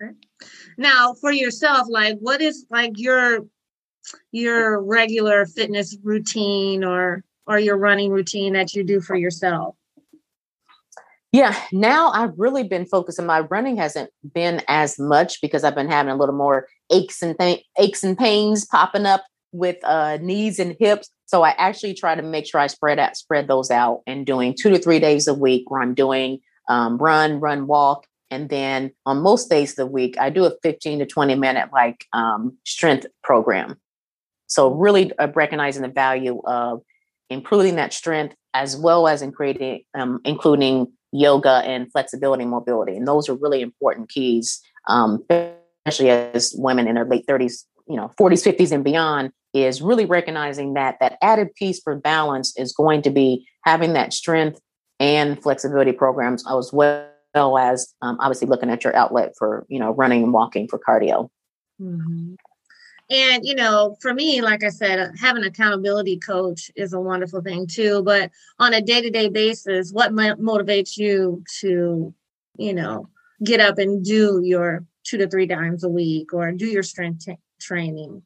okay. 0.02 0.12
Now, 0.76 1.14
for 1.14 1.32
yourself, 1.32 1.86
like 1.88 2.18
what 2.18 2.40
is 2.40 2.66
like 2.70 2.92
your 2.96 3.40
your 4.32 4.82
regular 4.82 5.46
fitness 5.46 5.96
routine 6.02 6.84
or 6.84 7.24
or 7.46 7.58
your 7.58 7.76
running 7.76 8.10
routine 8.10 8.54
that 8.54 8.74
you 8.74 8.84
do 8.84 9.00
for 9.00 9.16
yourself? 9.16 9.76
Yeah, 11.34 11.58
now 11.72 12.12
I've 12.12 12.38
really 12.38 12.62
been 12.62 12.86
focusing. 12.86 13.26
My 13.26 13.40
running 13.40 13.76
hasn't 13.76 14.08
been 14.36 14.62
as 14.68 15.00
much 15.00 15.40
because 15.40 15.64
I've 15.64 15.74
been 15.74 15.90
having 15.90 16.12
a 16.12 16.16
little 16.16 16.36
more 16.36 16.68
aches 16.92 17.22
and 17.22 17.36
th- 17.36 17.64
aches 17.76 18.04
and 18.04 18.16
pains 18.16 18.64
popping 18.64 19.04
up 19.04 19.24
with 19.50 19.78
uh, 19.82 20.18
knees 20.18 20.60
and 20.60 20.76
hips. 20.78 21.10
So 21.26 21.42
I 21.42 21.50
actually 21.58 21.94
try 21.94 22.14
to 22.14 22.22
make 22.22 22.46
sure 22.46 22.60
I 22.60 22.68
spread 22.68 23.00
out, 23.00 23.16
spread 23.16 23.48
those 23.48 23.72
out, 23.72 24.02
and 24.06 24.24
doing 24.24 24.54
two 24.56 24.70
to 24.70 24.78
three 24.78 25.00
days 25.00 25.26
a 25.26 25.34
week 25.34 25.72
where 25.72 25.82
I'm 25.82 25.92
doing 25.92 26.38
um, 26.68 26.98
run, 26.98 27.40
run, 27.40 27.66
walk, 27.66 28.06
and 28.30 28.48
then 28.48 28.92
on 29.04 29.20
most 29.20 29.50
days 29.50 29.70
of 29.70 29.76
the 29.76 29.86
week, 29.86 30.16
I 30.20 30.30
do 30.30 30.44
a 30.44 30.52
15 30.62 31.00
to 31.00 31.06
20 31.06 31.34
minute 31.34 31.70
like 31.72 32.04
um, 32.12 32.56
strength 32.64 33.06
program. 33.24 33.74
So 34.46 34.72
really 34.72 35.10
uh, 35.18 35.26
recognizing 35.34 35.82
the 35.82 35.88
value 35.88 36.40
of 36.44 36.82
improving 37.28 37.74
that 37.74 37.92
strength 37.92 38.36
as 38.54 38.76
well 38.76 39.08
as 39.08 39.20
in 39.20 39.32
creating, 39.32 39.82
um, 39.94 40.20
including 40.24 40.92
yoga 41.14 41.62
and 41.64 41.90
flexibility 41.92 42.42
and 42.42 42.50
mobility. 42.50 42.96
And 42.96 43.06
those 43.06 43.28
are 43.28 43.34
really 43.34 43.62
important 43.62 44.08
keys, 44.08 44.60
um, 44.88 45.24
especially 45.30 46.10
as 46.10 46.52
women 46.58 46.88
in 46.88 46.96
their 46.96 47.04
late 47.04 47.24
30s, 47.26 47.64
you 47.88 47.96
know, 47.96 48.10
40s, 48.20 48.44
50s 48.44 48.72
and 48.72 48.82
beyond 48.82 49.30
is 49.54 49.80
really 49.80 50.06
recognizing 50.06 50.74
that 50.74 50.96
that 50.98 51.16
added 51.22 51.54
piece 51.54 51.80
for 51.80 51.94
balance 51.94 52.52
is 52.58 52.72
going 52.72 53.00
to 53.02 53.10
be 53.10 53.46
having 53.62 53.92
that 53.92 54.12
strength 54.12 54.60
and 54.98 55.40
flexibility 55.40 55.92
programs 55.92 56.44
as 56.50 56.72
well 56.72 57.06
as 57.58 57.94
um, 58.02 58.16
obviously 58.20 58.48
looking 58.48 58.70
at 58.70 58.82
your 58.82 58.94
outlet 58.96 59.32
for 59.38 59.64
you 59.68 59.78
know 59.78 59.92
running 59.92 60.24
and 60.24 60.32
walking 60.32 60.66
for 60.66 60.78
cardio 60.78 61.28
mm-hmm. 61.80 62.34
And 63.10 63.44
you 63.44 63.54
know 63.54 63.96
for 64.00 64.14
me 64.14 64.40
like 64.40 64.64
i 64.64 64.68
said 64.68 65.10
having 65.20 65.42
an 65.42 65.48
accountability 65.48 66.18
coach 66.18 66.70
is 66.74 66.92
a 66.92 67.00
wonderful 67.00 67.42
thing 67.42 67.66
too 67.66 68.02
but 68.02 68.30
on 68.58 68.72
a 68.72 68.80
day-to-day 68.80 69.28
basis 69.28 69.92
what 69.92 70.12
motivates 70.12 70.96
you 70.96 71.42
to 71.60 72.14
you 72.56 72.72
know 72.72 73.08
get 73.42 73.60
up 73.60 73.78
and 73.78 74.04
do 74.04 74.40
your 74.42 74.84
two 75.04 75.18
to 75.18 75.28
three 75.28 75.46
times 75.46 75.84
a 75.84 75.88
week 75.88 76.32
or 76.32 76.50
do 76.52 76.66
your 76.66 76.82
strength 76.82 77.26
t- 77.26 77.36
training? 77.60 78.22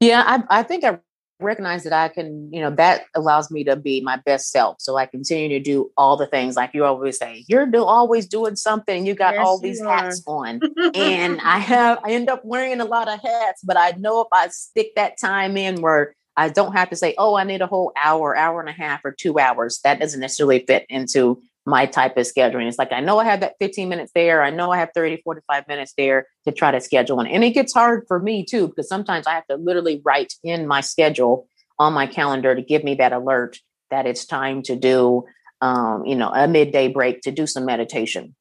Yeah 0.00 0.24
I, 0.26 0.60
I 0.60 0.62
think 0.62 0.84
i 0.84 0.98
recognize 1.40 1.84
that 1.84 1.92
I 1.92 2.08
can, 2.08 2.52
you 2.52 2.60
know, 2.60 2.70
that 2.76 3.04
allows 3.14 3.50
me 3.50 3.64
to 3.64 3.76
be 3.76 4.00
my 4.00 4.16
best 4.24 4.50
self. 4.50 4.76
So 4.80 4.96
I 4.96 5.06
continue 5.06 5.48
to 5.50 5.60
do 5.60 5.90
all 5.96 6.16
the 6.16 6.26
things 6.26 6.56
like 6.56 6.70
you 6.74 6.84
always 6.84 7.18
say, 7.18 7.44
you're 7.48 7.66
do, 7.66 7.84
always 7.84 8.26
doing 8.26 8.56
something. 8.56 9.06
You 9.06 9.14
got 9.14 9.34
yes, 9.34 9.46
all 9.46 9.58
these 9.58 9.80
hats 9.80 10.22
on. 10.26 10.60
and 10.94 11.40
I 11.44 11.58
have, 11.58 11.98
I 12.04 12.12
end 12.12 12.28
up 12.28 12.44
wearing 12.44 12.80
a 12.80 12.84
lot 12.84 13.08
of 13.08 13.20
hats, 13.20 13.62
but 13.62 13.76
I 13.76 13.92
know 13.98 14.20
if 14.20 14.28
I 14.32 14.48
stick 14.48 14.92
that 14.96 15.18
time 15.18 15.56
in 15.56 15.80
where 15.80 16.14
I 16.36 16.48
don't 16.48 16.72
have 16.72 16.90
to 16.90 16.96
say, 16.96 17.14
oh, 17.18 17.34
I 17.34 17.44
need 17.44 17.60
a 17.60 17.66
whole 17.66 17.92
hour, 18.02 18.36
hour 18.36 18.60
and 18.60 18.68
a 18.68 18.72
half, 18.72 19.04
or 19.04 19.12
two 19.12 19.38
hours, 19.38 19.80
that 19.84 20.00
doesn't 20.00 20.20
necessarily 20.20 20.60
fit 20.60 20.86
into 20.88 21.42
my 21.66 21.86
type 21.86 22.16
of 22.16 22.26
scheduling. 22.26 22.66
It's 22.66 22.78
like 22.78 22.92
I 22.92 23.00
know 23.00 23.18
I 23.18 23.24
have 23.24 23.40
that 23.40 23.54
15 23.60 23.88
minutes 23.88 24.12
there. 24.14 24.42
I 24.42 24.50
know 24.50 24.70
I 24.72 24.78
have 24.78 24.90
30, 24.94 25.22
45 25.22 25.68
minutes 25.68 25.92
there 25.96 26.26
to 26.46 26.52
try 26.52 26.70
to 26.70 26.80
schedule 26.80 27.16
one. 27.16 27.26
And 27.26 27.44
it 27.44 27.50
gets 27.50 27.74
hard 27.74 28.04
for 28.08 28.18
me 28.18 28.44
too, 28.44 28.68
because 28.68 28.88
sometimes 28.88 29.26
I 29.26 29.34
have 29.34 29.46
to 29.48 29.56
literally 29.56 30.00
write 30.04 30.34
in 30.42 30.66
my 30.66 30.80
schedule 30.80 31.46
on 31.78 31.92
my 31.92 32.06
calendar 32.06 32.54
to 32.54 32.62
give 32.62 32.84
me 32.84 32.94
that 32.96 33.12
alert 33.12 33.58
that 33.90 34.06
it's 34.06 34.24
time 34.24 34.62
to 34.62 34.76
do 34.76 35.24
um, 35.60 36.04
you 36.06 36.14
know, 36.14 36.30
a 36.32 36.48
midday 36.48 36.88
break 36.88 37.20
to 37.22 37.30
do 37.30 37.46
some 37.46 37.64
meditation. 37.64 38.34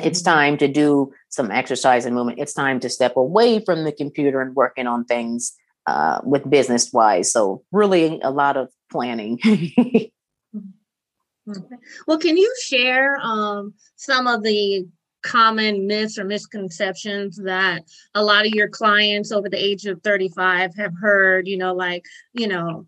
It's 0.00 0.22
mm-hmm. 0.22 0.30
time 0.30 0.58
to 0.58 0.68
do 0.68 1.12
some 1.28 1.50
exercise 1.50 2.04
and 2.04 2.14
movement. 2.14 2.38
It's 2.38 2.54
time 2.54 2.80
to 2.80 2.88
step 2.88 3.16
away 3.16 3.64
from 3.64 3.84
the 3.84 3.92
computer 3.92 4.40
and 4.40 4.54
working 4.54 4.86
on 4.86 5.04
things 5.04 5.52
uh, 5.86 6.20
with 6.22 6.48
business 6.48 6.92
wise. 6.92 7.32
So 7.32 7.64
really 7.72 8.20
a 8.22 8.30
lot 8.30 8.56
of 8.56 8.68
planning. 8.90 9.38
Well, 12.06 12.18
can 12.18 12.36
you 12.36 12.54
share 12.62 13.18
um, 13.20 13.74
some 13.96 14.26
of 14.26 14.42
the 14.42 14.86
common 15.22 15.86
myths 15.86 16.18
or 16.18 16.24
misconceptions 16.24 17.36
that 17.36 17.82
a 18.14 18.24
lot 18.24 18.46
of 18.46 18.52
your 18.52 18.68
clients 18.68 19.32
over 19.32 19.48
the 19.48 19.62
age 19.62 19.86
of 19.86 20.02
35 20.02 20.74
have 20.76 20.92
heard? 21.00 21.48
You 21.48 21.58
know, 21.58 21.74
like, 21.74 22.04
you 22.32 22.48
know, 22.48 22.86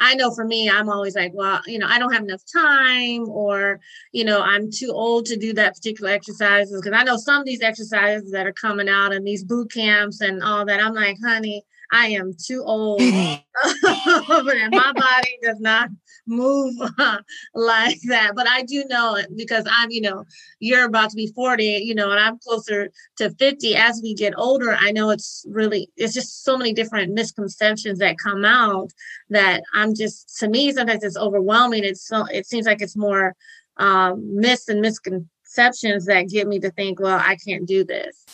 I 0.00 0.14
know 0.14 0.32
for 0.32 0.44
me, 0.44 0.70
I'm 0.70 0.88
always 0.88 1.16
like, 1.16 1.32
well, 1.34 1.60
you 1.66 1.78
know, 1.78 1.86
I 1.88 1.98
don't 1.98 2.12
have 2.12 2.22
enough 2.22 2.42
time, 2.52 3.28
or, 3.28 3.80
you 4.12 4.24
know, 4.24 4.40
I'm 4.40 4.70
too 4.70 4.90
old 4.92 5.26
to 5.26 5.36
do 5.36 5.52
that 5.54 5.74
particular 5.74 6.10
exercises. 6.10 6.80
Because 6.80 6.96
I 6.96 7.02
know 7.02 7.16
some 7.16 7.40
of 7.40 7.46
these 7.46 7.62
exercises 7.62 8.30
that 8.30 8.46
are 8.46 8.52
coming 8.52 8.88
out 8.88 9.12
and 9.12 9.26
these 9.26 9.42
boot 9.42 9.72
camps 9.72 10.20
and 10.20 10.42
all 10.42 10.64
that. 10.66 10.80
I'm 10.80 10.94
like, 10.94 11.16
honey, 11.24 11.64
I 11.92 12.08
am 12.08 12.32
too 12.34 12.62
old, 12.64 12.98
but 13.82 14.56
my 14.70 14.92
body 14.94 15.38
does 15.42 15.60
not 15.60 15.88
move 16.26 16.74
like 17.54 17.98
that. 18.08 18.32
But 18.34 18.48
I 18.48 18.62
do 18.62 18.84
know 18.88 19.16
it 19.16 19.28
because 19.36 19.64
I'm, 19.70 19.90
you 19.90 20.02
know, 20.02 20.24
you're 20.60 20.84
about 20.84 21.10
to 21.10 21.16
be 21.16 21.32
40, 21.34 21.64
you 21.64 21.94
know, 21.94 22.10
and 22.10 22.20
I'm 22.20 22.38
closer 22.38 22.90
to 23.16 23.30
50. 23.30 23.74
As 23.74 24.00
we 24.02 24.14
get 24.14 24.34
older, 24.36 24.76
I 24.78 24.92
know 24.92 25.10
it's 25.10 25.44
really, 25.48 25.90
it's 25.96 26.14
just 26.14 26.44
so 26.44 26.56
many 26.56 26.72
different 26.72 27.12
misconceptions 27.12 27.98
that 27.98 28.18
come 28.18 28.44
out 28.44 28.92
that 29.30 29.62
I'm 29.74 29.94
just, 29.94 30.38
to 30.38 30.48
me, 30.48 30.72
sometimes 30.72 31.02
it's 31.02 31.16
overwhelming. 31.16 31.84
It's 31.84 32.06
so, 32.06 32.26
it 32.26 32.46
seems 32.46 32.66
like 32.66 32.82
it's 32.82 32.96
more 32.96 33.34
um, 33.78 34.36
myths 34.36 34.68
and 34.68 34.80
misconceptions 34.80 36.06
that 36.06 36.28
get 36.28 36.46
me 36.46 36.58
to 36.60 36.70
think, 36.70 37.00
well, 37.00 37.20
I 37.22 37.36
can't 37.36 37.66
do 37.66 37.84
this. 37.84 38.24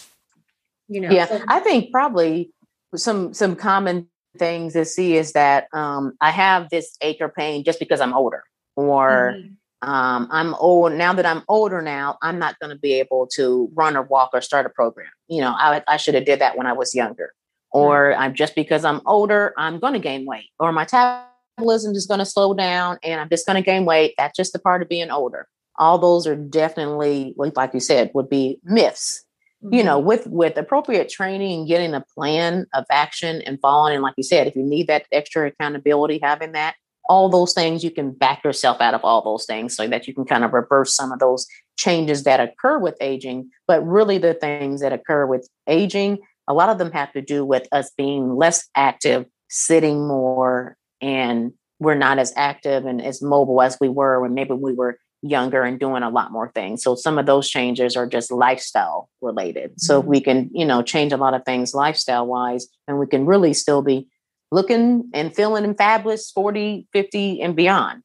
You 0.89 1.01
know, 1.01 1.11
yeah, 1.11 1.27
so- 1.27 1.41
I 1.49 1.61
think 1.61 1.91
probably 1.93 2.51
some 2.97 3.35
some 3.35 3.57
common 3.57 4.09
things 4.39 4.73
to 4.73 4.85
see 4.85 5.17
is 5.17 5.33
that 5.33 5.69
um, 5.73 6.17
I 6.21 6.31
have 6.31 6.71
this 6.71 6.97
ache 7.01 7.19
or 7.21 7.29
pain 7.29 7.65
just 7.65 7.79
because 7.79 8.01
I'm 8.01 8.15
older, 8.15 8.45
or 8.77 9.35
mm-hmm. 9.37 9.89
um, 9.89 10.29
I'm 10.31 10.55
old 10.55 10.93
now 10.93 11.13
that 11.13 11.27
I'm 11.27 11.43
older 11.49 11.83
now. 11.83 12.19
I'm 12.23 12.39
not 12.39 12.59
going 12.59 12.71
to 12.71 12.79
be 12.79 12.95
able 12.95 13.27
to 13.35 13.71
run 13.75 13.97
or 13.97 14.03
walk 14.03 14.31
or 14.33 14.41
start 14.41 14.67
a 14.67 14.71
program. 14.71 15.11
You 15.29 15.41
know, 15.41 15.55
I, 15.57 15.83
I 15.87 15.97
should 15.97 16.15
have 16.15 16.25
did 16.25 16.41
that 16.41 16.57
when 16.57 16.67
I 16.67 16.73
was 16.73 16.95
younger, 16.95 17.33
or. 17.71 18.15
I'm 18.15 18.35
just 18.35 18.55
because 18.55 18.85
I'm 18.85 19.01
older, 19.07 19.55
I'm 19.57 19.79
going 19.79 19.95
to 19.95 19.99
gain 19.99 20.27
weight, 20.27 20.51
or 20.59 20.73
my 20.73 20.83
metabolism 20.83 21.95
is 21.95 22.07
going 22.07 22.19
to 22.19 22.27
slow 22.27 22.55
down, 22.55 22.99
and 23.03 23.21
I'm 23.21 23.29
just 23.29 23.47
going 23.47 23.57
to 23.57 23.63
gain 23.63 23.85
weight. 23.85 24.15
That's 24.19 24.37
just 24.37 24.53
the 24.53 24.59
part 24.59 24.83
of 24.83 24.89
being 24.89 25.11
older. 25.11 25.47
All 25.77 25.99
those 25.99 26.27
are 26.27 26.37
definitely, 26.37 27.35
like 27.37 27.75
you 27.75 27.81
said, 27.81 28.11
would 28.15 28.29
be 28.31 28.61
myths 28.63 29.25
you 29.71 29.83
know 29.83 29.99
mm-hmm. 29.99 30.09
with 30.09 30.27
with 30.27 30.57
appropriate 30.57 31.09
training 31.09 31.61
and 31.61 31.69
getting 31.69 31.95
a 31.95 32.05
plan 32.15 32.67
of 32.75 32.85
action 32.91 33.43
and 33.43 33.59
following 33.61 33.95
and 33.95 34.03
like 34.03 34.15
you 34.17 34.25
said 34.25 34.47
if 34.47 34.55
you 34.57 34.63
need 34.63 34.87
that 34.87 35.07
extra 35.13 35.47
accountability 35.47 36.19
having 36.23 36.53
that 36.53 36.75
all 37.09 37.29
those 37.29 37.53
things 37.53 37.85
you 37.85 37.91
can 37.91 38.11
back 38.11 38.43
yourself 38.45 38.81
out 38.81 38.95
of 38.95 39.05
all 39.05 39.23
those 39.23 39.45
things 39.47 39.77
so 39.77 39.87
that 39.87 40.07
you 40.09 40.15
can 40.15 40.25
kind 40.25 40.45
of 40.45 40.53
reverse 40.53 40.95
some 40.95 41.13
of 41.13 41.19
those 41.19 41.47
changes 41.77 42.25
that 42.25 42.41
occur 42.41 42.79
with 42.79 42.97
aging. 43.01 43.51
But 43.67 43.87
really 43.87 44.17
the 44.17 44.33
things 44.33 44.81
that 44.81 44.93
occur 44.93 45.27
with 45.27 45.47
aging 45.67 46.21
a 46.49 46.55
lot 46.55 46.69
of 46.69 46.79
them 46.79 46.93
have 46.93 47.13
to 47.13 47.23
do 47.23 47.45
with 47.45 47.67
us 47.73 47.91
being 47.97 48.37
less 48.37 48.69
active 48.77 49.27
sitting 49.49 50.07
more 50.07 50.77
and 51.01 51.53
we're 51.79 51.95
not 51.95 52.19
as 52.19 52.33
active 52.37 52.87
and 52.87 53.03
as 53.03 53.23
mobile 53.23 53.61
as 53.61 53.77
we 53.81 53.89
were 53.89 54.21
when 54.21 54.35
maybe 54.35 54.53
we 54.53 54.73
were 54.73 54.99
younger 55.25 55.63
and 55.63 55.81
doing 55.81 56.03
a 56.03 56.11
lot 56.11 56.31
more 56.31 56.51
things. 56.51 56.83
So 56.83 56.95
some 56.95 57.19
of 57.19 57.25
those 57.25 57.49
changes 57.49 57.97
are 57.97 58.07
just 58.07 58.31
lifestyle 58.31 59.09
related. 59.23 59.81
So 59.81 60.01
mm-hmm. 60.01 60.11
we 60.11 60.21
can, 60.21 60.51
you 60.53 60.67
know, 60.67 60.83
change 60.83 61.13
a 61.13 61.17
lot 61.17 61.33
of 61.33 61.45
things 61.45 61.75
lifestyle 61.75 62.27
wise, 62.27 62.69
and 62.87 62.99
we 62.99 63.07
can 63.07 63.25
really 63.25 63.55
still 63.55 63.81
be 63.81 64.07
looking 64.53 65.11
and 65.15 65.35
feeling 65.35 65.65
and 65.65 65.77
fabulous 65.77 66.31
40, 66.31 66.87
50 66.93 67.41
and 67.41 67.57
beyond. 67.57 68.03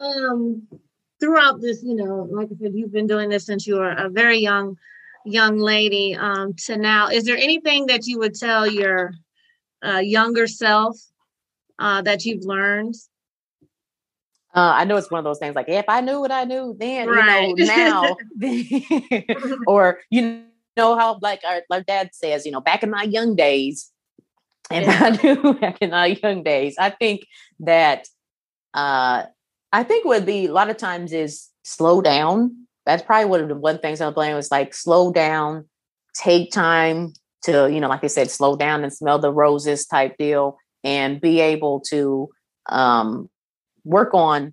Um 0.00 0.66
throughout 1.20 1.60
this, 1.60 1.82
you 1.82 1.94
know, 1.94 2.28
like 2.30 2.48
I 2.52 2.56
said, 2.62 2.72
you've 2.74 2.92
been 2.92 3.06
doing 3.06 3.28
this 3.28 3.46
since 3.46 3.66
you 3.66 3.76
were 3.76 3.92
a 3.92 4.08
very 4.08 4.38
young 4.38 4.76
young 5.24 5.58
lady 5.58 6.14
um 6.14 6.54
to 6.64 6.76
now. 6.76 7.08
Is 7.08 7.24
there 7.24 7.36
anything 7.36 7.86
that 7.86 8.06
you 8.06 8.18
would 8.18 8.34
tell 8.34 8.66
your 8.66 9.12
uh, 9.84 9.98
younger 9.98 10.46
self 10.46 10.98
uh, 11.78 12.00
that 12.02 12.24
you've 12.24 12.44
learned 12.44 12.94
uh, 14.56 14.72
I 14.74 14.84
know 14.84 14.96
it's 14.96 15.10
one 15.10 15.18
of 15.18 15.24
those 15.24 15.38
things 15.38 15.54
like 15.54 15.68
if 15.68 15.84
I 15.86 16.00
knew 16.00 16.18
what 16.18 16.32
I 16.32 16.44
knew 16.44 16.74
then, 16.78 17.08
right. 17.08 17.52
you 17.54 17.66
know, 17.66 18.16
now, 18.40 19.54
or 19.66 20.00
you 20.08 20.44
know 20.78 20.96
how 20.96 21.18
like 21.20 21.42
our, 21.46 21.60
our 21.70 21.82
dad 21.82 22.10
says, 22.14 22.46
you 22.46 22.52
know, 22.52 22.62
back 22.62 22.82
in 22.82 22.90
my 22.90 23.02
young 23.02 23.36
days, 23.36 23.92
and 24.70 24.86
yeah. 24.86 24.98
I 25.02 25.10
knew 25.22 25.54
back 25.54 25.76
in 25.82 25.90
my 25.90 26.06
young 26.06 26.42
days, 26.42 26.76
I 26.78 26.88
think 26.88 27.26
that 27.60 28.08
uh, 28.72 29.24
I 29.72 29.82
think 29.82 30.06
would 30.06 30.24
be 30.24 30.46
a 30.46 30.52
lot 30.52 30.70
of 30.70 30.78
times 30.78 31.12
is 31.12 31.48
slow 31.62 32.00
down. 32.00 32.66
That's 32.86 33.02
probably 33.02 33.28
one 33.28 33.42
of 33.42 33.48
the 33.48 33.56
one 33.56 33.78
things 33.78 34.00
I'm 34.00 34.14
playing 34.14 34.36
was 34.36 34.50
like 34.50 34.72
slow 34.72 35.12
down, 35.12 35.68
take 36.14 36.50
time 36.50 37.12
to, 37.42 37.70
you 37.70 37.80
know, 37.80 37.88
like 37.88 38.04
I 38.04 38.06
said, 38.06 38.30
slow 38.30 38.56
down 38.56 38.84
and 38.84 38.92
smell 38.92 39.18
the 39.18 39.32
roses 39.32 39.86
type 39.86 40.16
deal 40.18 40.56
and 40.82 41.20
be 41.20 41.40
able 41.40 41.80
to 41.88 42.30
um 42.70 43.28
work 43.86 44.12
on 44.12 44.52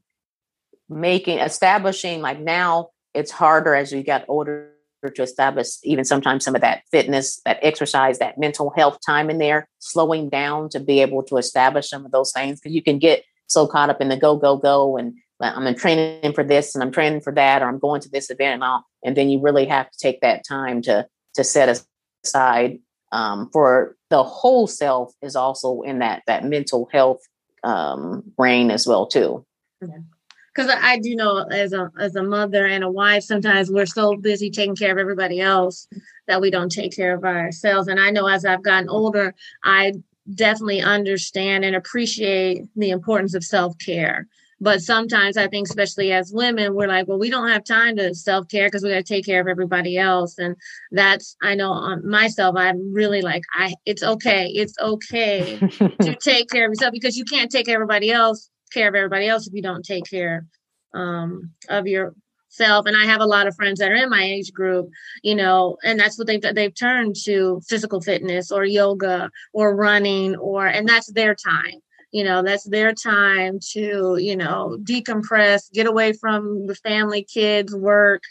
making 0.88 1.40
establishing 1.40 2.22
like 2.22 2.40
now 2.40 2.90
it's 3.14 3.32
harder 3.32 3.74
as 3.74 3.92
we 3.92 4.04
got 4.04 4.24
older 4.28 4.70
to 5.10 5.24
establish 5.24 5.68
even 5.84 6.06
sometimes 6.06 6.46
some 6.46 6.56
of 6.56 6.62
that 6.62 6.84
fitness 6.92 7.42
that 7.46 7.60
exercise 7.62 8.20
that 8.20 8.38
mental 8.38 8.72
health 8.76 8.98
time 9.06 9.30
in 9.30 9.38
there 9.38 9.68
slowing 9.80 10.30
down 10.30 10.70
to 10.70 10.80
be 10.80 11.02
able 11.02 11.24
to 11.24 11.38
establish 11.38 11.90
some 11.90 12.06
of 12.06 12.12
those 12.12 12.32
things. 12.32 12.60
Because 12.60 12.74
you 12.74 12.82
can 12.82 13.00
get 13.00 13.24
so 13.48 13.68
caught 13.68 13.90
up 13.90 14.00
in 14.00 14.10
the 14.10 14.18
go 14.18 14.38
go 14.38 14.56
go 14.56 14.98
and 14.98 15.14
i'm 15.42 15.68
in 15.68 15.76
training 15.76 16.34
for 16.34 16.44
this 16.44 16.74
and 16.74 16.84
i'm 16.84 16.92
training 16.92 17.20
for 17.20 17.34
that 17.34 17.62
or 17.62 17.68
i'm 17.68 17.80
going 17.80 18.00
to 18.00 18.10
this 18.10 18.30
event 18.30 18.54
and 18.54 18.64
all 18.64 18.86
and 19.04 19.18
then 19.18 19.30
you 19.30 19.42
really 19.42 19.66
have 19.66 19.90
to 19.92 19.98
take 20.00 20.22
that 20.22 20.44
time 20.48 20.82
to 20.82 21.06
to 21.34 21.44
set 21.44 21.84
aside 22.24 22.80
um, 23.12 23.50
for 23.52 23.96
the 24.10 24.24
whole 24.24 24.66
self 24.68 25.14
is 25.22 25.36
also 25.36 25.82
in 25.82 26.00
that 26.00 26.24
that 26.28 26.46
mental 26.46 26.88
health 26.92 27.20
um, 27.64 28.24
brain 28.38 28.72
as 28.72 28.88
well 28.88 29.06
too. 29.06 29.46
Because 29.80 30.70
I 30.70 31.00
do 31.00 31.16
know 31.16 31.40
as 31.40 31.74
a 31.74 31.92
as 32.00 32.16
a 32.16 32.24
mother 32.24 32.66
and 32.66 32.84
a 32.84 32.92
wife, 32.92 33.24
sometimes 33.24 33.72
we're 33.72 33.88
so 33.88 34.16
busy 34.16 34.50
taking 34.50 34.76
care 34.76 34.92
of 34.92 35.00
everybody 35.00 35.42
else 35.42 35.88
that 36.28 36.42
we 36.42 36.52
don't 36.52 36.72
take 36.72 36.96
care 36.96 37.16
of 37.16 37.24
ourselves. 37.24 37.88
And 37.88 38.00
I 38.00 38.12
know 38.12 38.28
as 38.28 38.46
I've 38.46 38.64
gotten 38.64 38.88
older, 38.90 39.34
I 39.64 39.94
definitely 40.36 40.82
understand 40.82 41.66
and 41.66 41.76
appreciate 41.76 42.68
the 42.76 42.92
importance 42.92 43.34
of 43.34 43.44
self 43.44 43.78
care. 43.80 44.28
But 44.64 44.82
sometimes 44.82 45.36
I 45.36 45.50
think, 45.50 45.68
especially 45.68 46.14
as 46.14 46.32
women, 46.32 46.74
we're 46.74 46.88
like, 46.88 47.06
well, 47.06 47.20
we 47.20 47.30
don't 47.30 47.50
have 47.50 47.66
time 47.66 47.98
to 47.98 48.16
self 48.16 48.48
care 48.48 48.68
because 48.68 48.82
we 48.82 48.92
got 48.92 48.96
to 48.96 49.04
take 49.04 49.26
care 49.26 49.42
of 49.42 49.48
everybody 49.48 49.98
else. 49.98 50.38
And 50.38 50.56
that's, 50.90 51.36
I 51.42 51.54
know 51.56 51.72
on 51.72 52.10
myself, 52.10 52.56
I'm 52.56 52.94
really 52.94 53.22
like, 53.22 53.44
I, 53.54 53.74
it's 53.86 54.04
okay. 54.04 54.48
It's 54.48 54.74
okay 54.80 55.58
to 55.58 56.16
take 56.22 56.50
care 56.50 56.66
of 56.66 56.72
yourself 56.72 56.94
because 56.94 57.18
you 57.18 57.26
can't 57.26 57.52
take 57.52 57.68
everybody 57.68 58.10
else 58.10 58.50
care 58.74 58.88
of 58.88 58.96
everybody 58.96 59.28
else 59.28 59.48
if 59.48 59.54
you 59.54 59.62
don't 59.62 59.84
take 59.84 60.10
care 60.10 60.46
um, 60.94 61.52
of 61.68 61.86
yourself. 61.86 62.86
And 62.86 62.96
I 62.96 63.04
have 63.04 63.20
a 63.20 63.26
lot 63.26 63.48
of 63.48 63.56
friends 63.56 63.80
that 63.80 63.92
are 63.92 63.96
in 63.96 64.10
my 64.10 64.24
age 64.24 64.54
group, 64.54 64.88
you 65.24 65.36
know, 65.36 65.76
and 65.84 66.00
that's 66.00 66.18
what 66.18 66.28
they've 66.28 66.42
they've 66.42 66.74
turned 66.74 67.18
to 67.26 67.60
physical 67.68 68.00
fitness 68.00 68.50
or 68.50 68.64
yoga 68.64 69.30
or 69.52 69.76
running 69.76 70.38
or 70.38 70.68
and 70.68 70.88
that's 70.88 71.12
their 71.12 71.36
time 71.36 71.82
you 72.14 72.24
know 72.24 72.42
that's 72.44 72.64
their 72.66 72.94
time 72.94 73.60
to 73.60 74.18
you 74.20 74.38
know 74.38 74.78
decompress 74.84 75.70
get 75.74 75.88
away 75.88 76.14
from 76.14 76.68
the 76.68 76.76
family 76.76 77.24
kids 77.24 77.76
work 77.76 78.24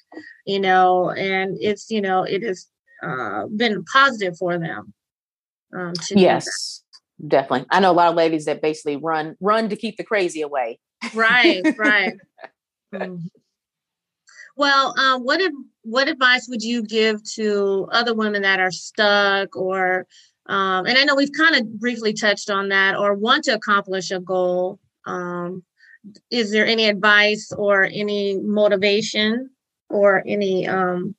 you 0.47 0.61
know 0.61 1.11
and 1.11 1.59
it's 1.61 1.91
you 1.91 2.01
know 2.01 2.23
it 2.23 2.43
has 2.43 2.69
uh, 3.03 3.45
been 3.57 3.85
positive 3.85 4.39
for 4.39 4.59
them 4.59 4.95
um, 5.77 5.93
yes 6.11 6.83
definitely. 7.27 7.67
I 7.71 7.81
know 7.81 7.91
a 7.91 7.93
lot 7.93 8.11
of 8.11 8.15
ladies 8.17 8.45
that 8.47 8.63
basically 8.63 8.97
run 8.97 9.37
run 9.41 9.69
to 9.69 9.77
keep 9.77 9.97
the 9.97 10.05
crazy 10.05 10.43
away. 10.43 10.79
Right 11.15 11.65
right. 11.77 12.15
Mm-hmm. 12.95 13.27
well 14.57 14.95
um, 14.99 15.23
what 15.25 15.41
what 15.83 16.09
advice 16.09 16.47
would 16.49 16.63
you 16.63 16.83
give 16.83 17.23
to 17.35 17.89
other 17.91 18.15
women 18.15 18.43
that 18.43 18.61
are 18.61 18.71
stuck 18.71 19.57
or 19.57 20.07
um, 20.47 20.87
and 20.87 20.99
I 20.99 21.05
know 21.05 21.15
we've 21.15 21.33
kind 21.33 21.55
of 21.55 21.79
briefly 21.79 22.13
touched 22.13 22.51
on 22.51 22.71
that 22.71 22.97
or 22.97 23.15
want 23.15 23.45
to 23.45 23.55
accomplish 23.55 24.11
a 24.11 24.21
goal. 24.21 24.79
Um, 25.07 25.63
is 26.31 26.51
there 26.51 26.67
any 26.67 26.89
advice 26.89 27.53
or 27.53 27.85
any 27.85 28.39
motivation 28.39 29.51
or 29.89 30.23
any, 30.27 30.67
um, 30.67 31.15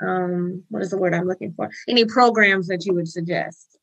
um, 0.00 0.64
what 0.70 0.82
is 0.82 0.90
the 0.90 0.96
word 0.96 1.14
I'm 1.14 1.26
looking 1.26 1.52
for? 1.52 1.70
Any 1.86 2.06
programs 2.06 2.68
that 2.68 2.86
you 2.86 2.94
would 2.94 3.08
suggest? 3.08 3.78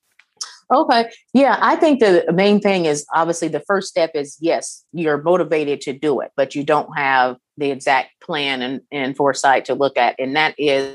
Okay. 0.73 1.09
Yeah, 1.33 1.57
I 1.61 1.75
think 1.77 1.99
the 1.99 2.25
main 2.33 2.59
thing 2.59 2.85
is 2.85 3.05
obviously 3.13 3.47
the 3.47 3.61
first 3.61 3.87
step 3.87 4.11
is 4.15 4.37
yes, 4.41 4.83
you're 4.91 5.21
motivated 5.21 5.79
to 5.81 5.93
do 5.93 6.19
it, 6.19 6.31
but 6.35 6.55
you 6.55 6.63
don't 6.63 6.89
have 6.97 7.37
the 7.55 7.71
exact 7.71 8.19
plan 8.21 8.61
and, 8.61 8.81
and 8.91 9.15
foresight 9.15 9.65
to 9.65 9.75
look 9.75 9.95
at. 9.97 10.15
And 10.19 10.35
that 10.35 10.55
is 10.57 10.93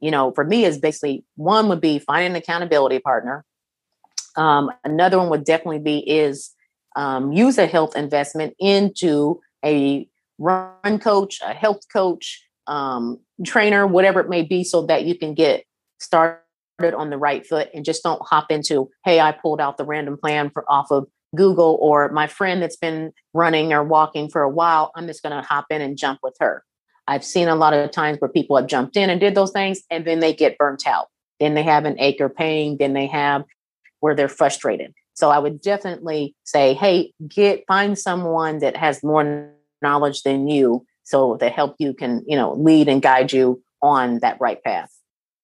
you 0.00 0.10
know, 0.10 0.32
for 0.32 0.44
me 0.44 0.64
is 0.64 0.78
basically 0.78 1.24
one 1.36 1.68
would 1.68 1.80
be 1.80 1.98
finding 1.98 2.32
an 2.32 2.36
accountability 2.36 2.98
partner. 2.98 3.44
Um, 4.36 4.70
another 4.84 5.18
one 5.18 5.30
would 5.30 5.44
definitely 5.44 5.78
be 5.78 5.98
is 5.98 6.50
um, 6.96 7.32
use 7.32 7.58
a 7.58 7.66
health 7.66 7.96
investment 7.96 8.54
into 8.58 9.40
a 9.64 10.08
run 10.38 10.98
coach, 10.98 11.40
a 11.42 11.54
health 11.54 11.80
coach, 11.92 12.44
um, 12.66 13.20
trainer, 13.44 13.86
whatever 13.86 14.20
it 14.20 14.28
may 14.28 14.42
be, 14.42 14.64
so 14.64 14.86
that 14.86 15.04
you 15.04 15.16
can 15.16 15.34
get 15.34 15.64
started 15.98 16.40
on 16.80 17.10
the 17.10 17.18
right 17.18 17.46
foot 17.46 17.68
and 17.74 17.84
just 17.84 18.02
don't 18.02 18.22
hop 18.22 18.50
into, 18.50 18.90
hey, 19.04 19.20
I 19.20 19.32
pulled 19.32 19.60
out 19.60 19.76
the 19.76 19.84
random 19.84 20.16
plan 20.16 20.50
for 20.50 20.64
off 20.70 20.90
of 20.90 21.06
Google 21.34 21.78
or 21.80 22.10
my 22.10 22.26
friend 22.26 22.62
that's 22.62 22.76
been 22.76 23.12
running 23.32 23.72
or 23.72 23.82
walking 23.82 24.28
for 24.28 24.42
a 24.42 24.48
while. 24.48 24.92
I'm 24.94 25.06
just 25.06 25.22
going 25.22 25.34
to 25.34 25.46
hop 25.46 25.66
in 25.70 25.80
and 25.80 25.96
jump 25.96 26.20
with 26.22 26.36
her. 26.40 26.64
I've 27.06 27.24
seen 27.24 27.48
a 27.48 27.56
lot 27.56 27.74
of 27.74 27.90
times 27.90 28.18
where 28.20 28.30
people 28.30 28.56
have 28.56 28.66
jumped 28.66 28.96
in 28.96 29.10
and 29.10 29.20
did 29.20 29.34
those 29.34 29.52
things 29.52 29.82
and 29.90 30.06
then 30.06 30.20
they 30.20 30.32
get 30.32 30.58
burnt 30.58 30.86
out. 30.86 31.08
Then 31.40 31.54
they 31.54 31.62
have 31.62 31.84
an 31.84 31.98
ache 31.98 32.20
or 32.20 32.28
pain, 32.28 32.76
then 32.78 32.92
they 32.92 33.06
have 33.06 33.44
where 34.00 34.14
they're 34.14 34.28
frustrated. 34.28 34.94
So 35.14 35.30
I 35.30 35.38
would 35.38 35.60
definitely 35.60 36.34
say, 36.44 36.74
hey, 36.74 37.12
get 37.28 37.64
find 37.66 37.98
someone 37.98 38.58
that 38.58 38.76
has 38.76 39.02
more 39.02 39.50
knowledge 39.82 40.22
than 40.22 40.48
you 40.48 40.84
so 41.04 41.36
that 41.40 41.52
help 41.52 41.76
you 41.78 41.94
can, 41.94 42.24
you 42.26 42.36
know, 42.36 42.54
lead 42.54 42.88
and 42.88 43.02
guide 43.02 43.32
you 43.32 43.62
on 43.82 44.20
that 44.20 44.38
right 44.40 44.62
path. 44.62 44.90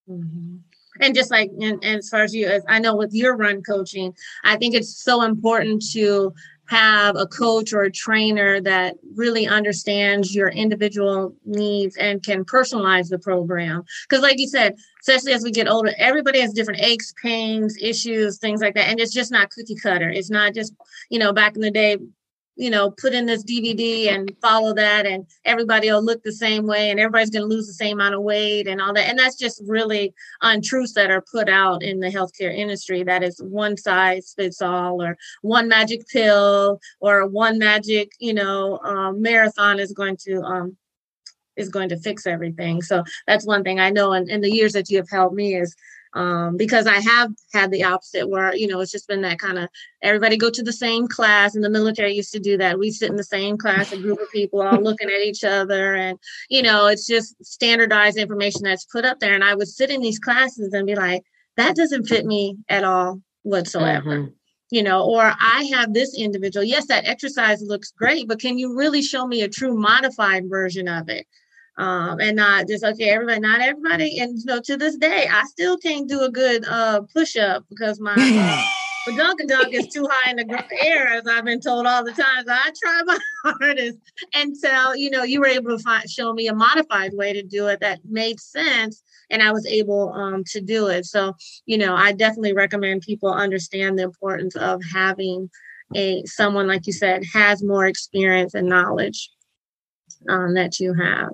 Mm-hmm. 0.09 0.57
And 1.01 1.15
just 1.15 1.31
like, 1.31 1.51
and, 1.61 1.83
and 1.85 1.99
as 1.99 2.09
far 2.09 2.23
as 2.23 2.35
you, 2.35 2.47
as 2.47 2.65
I 2.69 2.79
know 2.79 2.97
with 2.97 3.15
your 3.15 3.37
run 3.37 3.63
coaching, 3.63 4.15
I 4.45 4.57
think 4.57 4.75
it's 4.75 5.03
so 5.03 5.23
important 5.23 5.83
to 5.93 6.35
have 6.71 7.17
a 7.17 7.27
coach 7.27 7.73
or 7.73 7.83
a 7.83 7.91
trainer 7.91 8.61
that 8.61 8.95
really 9.17 9.49
understands 9.49 10.33
your 10.33 10.49
individual 10.51 11.35
needs 11.45 11.97
and 11.97 12.23
can 12.23 12.45
personalize 12.45 13.09
the 13.09 13.19
program. 13.19 13.83
Because, 14.09 14.23
like 14.23 14.39
you 14.39 14.47
said, 14.47 14.77
especially 15.01 15.33
as 15.33 15.43
we 15.43 15.51
get 15.51 15.69
older, 15.69 15.93
everybody 15.99 16.41
has 16.41 16.53
different 16.53 16.81
aches, 16.81 17.13
pains, 17.21 17.77
issues, 17.81 18.39
things 18.39 18.61
like 18.61 18.75
that. 18.75 18.89
And 18.89 19.01
it's 19.01 19.13
just 19.13 19.33
not 19.33 19.51
cookie 19.51 19.75
cutter. 19.75 20.11
It's 20.11 20.31
not 20.31 20.55
just, 20.55 20.73
you 21.11 21.19
know, 21.19 21.33
back 21.33 21.57
in 21.57 21.61
the 21.61 21.73
day, 21.73 21.97
you 22.57 22.71
know, 22.71 22.91
put 22.91 23.15
in 23.15 23.27
this 23.27 23.45
DVD 23.45 24.09
and 24.09 24.31
follow 24.43 24.75
that, 24.75 25.07
and 25.07 25.27
everybody 25.45 25.91
will 25.91 26.03
look 26.03 26.23
the 26.23 26.33
same 26.33 26.67
way, 26.67 26.91
and 26.91 27.01
everybody's 27.01 27.31
going 27.31 27.43
to 27.43 27.55
lose 27.55 27.67
the 27.67 27.73
same 27.73 27.99
amount 27.99 28.15
of 28.15 28.23
weight 28.23 28.67
and 28.67 28.81
all 28.81 28.93
that. 28.93 29.09
And 29.09 29.19
that's 29.19 29.37
just 29.37 29.63
really 29.67 30.13
untruths 30.43 30.93
that 30.95 31.11
are 31.11 31.25
put 31.33 31.49
out 31.49 31.83
in 31.83 32.01
the 32.01 32.09
healthcare 32.09 32.55
industry. 32.55 33.03
That 33.03 33.23
is 33.23 33.41
one 33.43 33.77
size 33.77 34.35
fits 34.37 34.61
all, 34.61 35.03
or 35.03 35.17
one 35.43 35.69
magic 35.69 36.07
pill, 36.09 36.81
or 37.01 37.27
one 37.27 37.59
magic, 37.59 38.13
you 38.19 38.35
know, 38.35 38.79
um, 38.85 39.23
marathon 39.23 39.79
is 39.79 39.93
going 39.93 40.17
to 40.25 40.43
um, 40.43 40.77
is 41.57 41.69
going 41.69 41.89
to 41.91 41.99
fix 41.99 42.27
everything. 42.27 42.83
So 42.83 43.05
that's 43.27 43.47
one 43.47 43.63
thing 43.63 43.81
I 43.81 43.91
know. 43.91 44.13
And 44.13 44.29
in 44.29 44.41
the 44.41 44.51
years 44.51 44.73
that 44.73 44.91
you 44.91 44.97
have 44.97 45.11
helped 45.11 45.35
me 45.35 45.55
is 45.55 45.75
um, 46.13 46.57
because 46.57 46.87
I 46.87 46.99
have 46.99 47.33
had 47.53 47.71
the 47.71 47.85
opposite 47.85 48.29
where, 48.29 48.55
you 48.55 48.67
know, 48.67 48.81
it's 48.81 48.91
just 48.91 49.07
been 49.07 49.23
that 49.23 49.39
kind 49.39 49.59
of 49.59 49.69
everybody 50.03 50.37
go 50.37 50.51
to 50.51 50.63
the 50.63 50.73
same 50.73 51.07
class. 51.07 51.55
And 51.55 51.63
the 51.63 51.71
military 51.71 52.15
used 52.15 52.33
to 52.33 52.41
do 52.41 52.57
that. 52.59 52.79
We 52.79 52.91
sit 52.91 53.11
in 53.11 53.17
the 53.17 53.25
same 53.25 53.57
class, 53.57 53.93
a 53.93 53.97
group 53.97 54.21
of 54.21 54.31
people 54.31 54.61
all 54.61 54.81
looking 54.83 55.09
at 55.09 55.23
each 55.23 55.45
other. 55.45 55.95
And, 55.95 56.19
you 56.49 56.63
know, 56.63 56.87
it's 56.87 57.07
just 57.07 57.43
standardized 57.45 58.19
information 58.19 58.63
that's 58.65 58.85
put 58.87 59.05
up 59.05 59.21
there. 59.21 59.35
And 59.35 59.45
I 59.45 59.55
would 59.55 59.69
sit 59.69 59.91
in 59.91 60.01
these 60.01 60.19
classes 60.19 60.73
and 60.73 60.87
be 60.87 60.97
like, 60.97 61.23
that 61.57 61.77
doesn't 61.77 62.07
fit 62.07 62.27
me 62.27 62.57
at 62.69 62.85
all 62.85 63.21
whatsoever. 63.43 64.19
Mm-hmm. 64.19 64.33
You 64.73 64.85
know, 64.85 65.05
or 65.05 65.21
I 65.23 65.69
have 65.75 65.95
this 65.95 66.17
individual. 66.17 66.63
Yes, 66.63 66.87
that 66.87 67.07
exercise 67.07 67.61
looks 67.61 67.91
great, 67.91 68.29
but 68.29 68.41
can 68.41 68.57
you 68.57 68.77
really 68.77 69.03
show 69.03 69.27
me 69.27 69.43
a 69.43 69.49
true 69.49 69.77
modified 69.77 70.49
version 70.49 70.87
of 70.87 71.09
it? 71.09 71.27
Um, 71.81 72.21
and 72.21 72.37
not 72.37 72.69
just 72.69 72.85
okay 72.85 73.09
everybody 73.09 73.41
not 73.41 73.61
everybody 73.61 74.19
and 74.19 74.39
you 74.39 74.45
know 74.45 74.61
to 74.61 74.77
this 74.77 74.97
day 74.97 75.27
i 75.31 75.43
still 75.45 75.77
can't 75.79 76.09
do 76.09 76.21
a 76.21 76.31
good 76.31 76.65
uh, 76.69 77.01
push-up 77.13 77.65
because 77.71 77.99
my 78.01 78.15
uh, 78.19 78.63
but 79.07 79.17
Dunkin' 79.17 79.47
Dunk 79.47 79.73
is 79.73 79.87
too 79.89 80.07
high 80.11 80.31
in 80.31 80.37
the 80.37 80.65
air, 80.85 81.07
as 81.09 81.27
I've 81.27 81.47
been 81.47 81.61
told 81.61 81.87
all 81.87 82.05
the 82.05 82.13
time. 82.13 82.45
So 82.47 82.53
I 82.53 82.71
try 82.79 83.03
my 83.07 83.19
hardest 83.45 83.99
until 84.35 84.95
you 84.95 85.09
know 85.09 85.23
you 85.23 85.41
were 85.41 85.47
able 85.47 85.77
to 85.77 85.83
find, 85.83 86.09
show 86.09 86.35
me 86.35 86.49
a 86.49 86.55
modified 86.55 87.13
way 87.15 87.33
to 87.33 87.43
do 87.43 87.67
it 87.69 87.81
that 87.81 88.01
made 88.05 88.39
sense, 88.39 89.03
and 89.31 89.43
I 89.43 89.53
was 89.53 89.67
able 89.67 90.13
um, 90.13 90.45
to 90.49 90.61
do 90.61 90.89
it. 90.89 91.07
So 91.07 91.35
you 91.65 91.79
know, 91.79 91.95
I 91.95 92.13
definitely 92.13 92.53
recommend 92.53 93.01
people 93.01 93.33
understand 93.33 93.99
the 93.99 94.03
importance 94.03 94.55
of 94.55 94.83
having 94.93 95.49
a 95.95 96.23
someone 96.27 96.69
like 96.69 96.87
you 96.87 96.93
said 96.93 97.23
has 97.33 97.65
more 97.65 97.87
experience 97.87 98.53
and 98.53 98.69
knowledge 98.69 99.31
um, 100.29 100.53
that 100.55 100.79
you 100.79 100.93
have. 100.93 101.31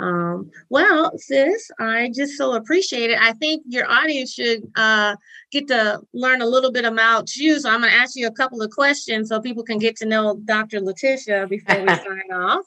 Um, 0.00 0.50
well, 0.70 1.12
sis, 1.18 1.70
I 1.78 2.10
just 2.14 2.38
so 2.38 2.54
appreciate 2.54 3.10
it. 3.10 3.18
I 3.20 3.34
think 3.34 3.62
your 3.66 3.88
audience 3.90 4.32
should 4.32 4.62
uh, 4.74 5.16
get 5.52 5.68
to 5.68 6.00
learn 6.14 6.40
a 6.40 6.46
little 6.46 6.72
bit 6.72 6.86
about 6.86 7.36
you. 7.36 7.60
So 7.60 7.68
I'm 7.68 7.80
going 7.80 7.92
to 7.92 7.98
ask 7.98 8.16
you 8.16 8.26
a 8.26 8.32
couple 8.32 8.62
of 8.62 8.70
questions 8.70 9.28
so 9.28 9.40
people 9.40 9.62
can 9.62 9.78
get 9.78 9.96
to 9.96 10.06
know 10.06 10.40
Dr. 10.46 10.80
Letitia 10.80 11.46
before 11.48 11.82
we 11.82 11.88
sign 11.96 12.32
off. 12.32 12.64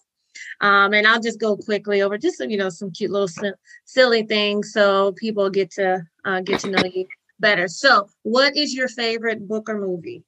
Um, 0.62 0.94
and 0.94 1.08
I'll 1.08 1.22
just 1.22 1.40
go 1.40 1.58
quickly 1.58 2.04
over 2.04 2.18
just 2.18 2.38
some, 2.38 2.50
you 2.50 2.58
know 2.58 2.70
some 2.70 2.92
cute 2.92 3.12
little 3.12 3.28
si- 3.28 3.52
silly 3.86 4.24
things 4.24 4.72
so 4.74 5.12
people 5.14 5.50
get 5.50 5.70
to 5.72 6.04
uh, 6.26 6.42
get 6.42 6.60
to 6.62 6.72
know 6.72 6.84
you 6.84 7.06
better. 7.40 7.68
So, 7.68 8.10
what 8.24 8.56
is 8.56 8.74
your 8.74 8.88
favorite 8.88 9.48
book 9.48 9.70
or 9.70 9.80
movie? 9.80 10.24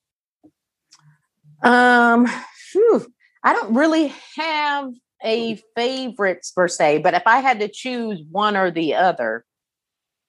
Um, 1.63 2.27
whew, 2.71 3.07
I 3.43 3.53
don't 3.53 3.73
really 3.73 4.13
have 4.35 4.93
a 5.25 5.61
favorites 5.75 6.51
per 6.51 6.67
se, 6.67 6.99
but 6.99 7.13
if 7.13 7.23
I 7.25 7.39
had 7.39 7.59
to 7.59 7.67
choose 7.67 8.21
one 8.29 8.55
or 8.55 8.71
the 8.71 8.95
other, 8.95 9.43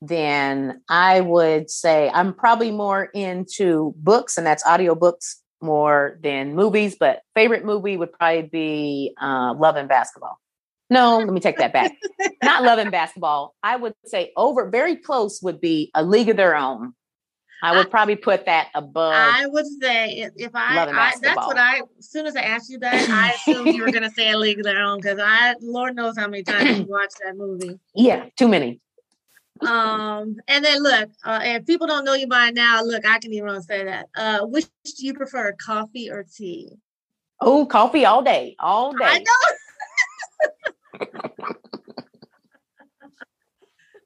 then 0.00 0.82
I 0.88 1.20
would 1.20 1.70
say 1.70 2.10
I'm 2.12 2.34
probably 2.34 2.70
more 2.70 3.04
into 3.14 3.94
books, 3.96 4.36
and 4.36 4.46
that's 4.46 4.64
audiobooks 4.64 5.36
more 5.62 6.18
than 6.22 6.54
movies. 6.54 6.96
But 6.98 7.22
favorite 7.34 7.64
movie 7.64 7.96
would 7.96 8.12
probably 8.12 8.42
be 8.42 9.14
uh, 9.20 9.54
Love 9.58 9.76
and 9.76 9.88
Basketball. 9.88 10.38
No, 10.88 11.18
let 11.18 11.32
me 11.32 11.40
take 11.40 11.58
that 11.58 11.72
back. 11.72 11.92
Not 12.42 12.62
Love 12.62 12.78
and 12.78 12.90
Basketball. 12.90 13.54
I 13.62 13.76
would 13.76 13.94
say 14.04 14.32
over 14.36 14.68
very 14.68 14.96
close 14.96 15.42
would 15.42 15.60
be 15.60 15.90
A 15.94 16.04
League 16.04 16.28
of 16.28 16.36
Their 16.36 16.56
Own. 16.56 16.94
I 17.62 17.76
would 17.76 17.90
probably 17.90 18.16
put 18.16 18.46
that 18.46 18.68
above. 18.74 19.12
I 19.14 19.46
would 19.46 19.66
say 19.80 20.30
if, 20.36 20.54
I, 20.54 20.76
I 20.78 21.14
that's 21.20 21.46
what 21.46 21.58
I. 21.58 21.80
As 21.98 22.10
soon 22.10 22.26
as 22.26 22.36
I 22.36 22.42
asked 22.42 22.70
you 22.70 22.78
that, 22.80 23.08
I 23.10 23.32
assumed 23.32 23.74
you 23.74 23.82
were 23.82 23.90
going 23.90 24.02
to 24.02 24.10
say 24.10 24.30
a 24.30 24.38
league 24.38 24.58
of 24.58 24.64
their 24.64 24.82
own 24.82 25.00
because 25.00 25.18
I, 25.22 25.54
Lord 25.60 25.96
knows 25.96 26.16
how 26.18 26.28
many 26.28 26.42
times 26.42 26.78
you 26.78 26.86
watched 26.88 27.18
that 27.24 27.36
movie. 27.36 27.78
Yeah, 27.94 28.26
too 28.36 28.48
many. 28.48 28.80
Um, 29.66 30.36
and 30.48 30.64
then 30.64 30.82
look, 30.82 31.10
uh, 31.24 31.40
if 31.42 31.66
people 31.66 31.86
don't 31.86 32.04
know 32.04 32.14
you 32.14 32.26
by 32.26 32.50
now, 32.50 32.82
look, 32.82 33.06
I 33.06 33.18
can 33.18 33.32
even 33.32 33.62
say 33.62 33.84
that. 33.84 34.08
Uh, 34.14 34.40
which 34.46 34.66
do 34.84 35.06
you 35.06 35.14
prefer, 35.14 35.54
coffee 35.64 36.10
or 36.10 36.24
tea? 36.24 36.72
Oh, 37.40 37.64
coffee 37.66 38.04
all 38.04 38.22
day, 38.22 38.56
all 38.58 38.92
day. 38.92 39.04
I 39.04 39.18
know. 39.18 41.14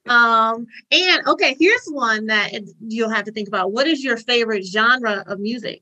Um, 0.07 0.65
and 0.91 1.27
okay, 1.27 1.55
here's 1.59 1.85
one 1.87 2.27
that 2.27 2.51
you'll 2.79 3.09
have 3.09 3.25
to 3.25 3.31
think 3.31 3.47
about. 3.47 3.71
What 3.71 3.87
is 3.87 4.03
your 4.03 4.17
favorite 4.17 4.65
genre 4.65 5.23
of 5.27 5.39
music? 5.39 5.81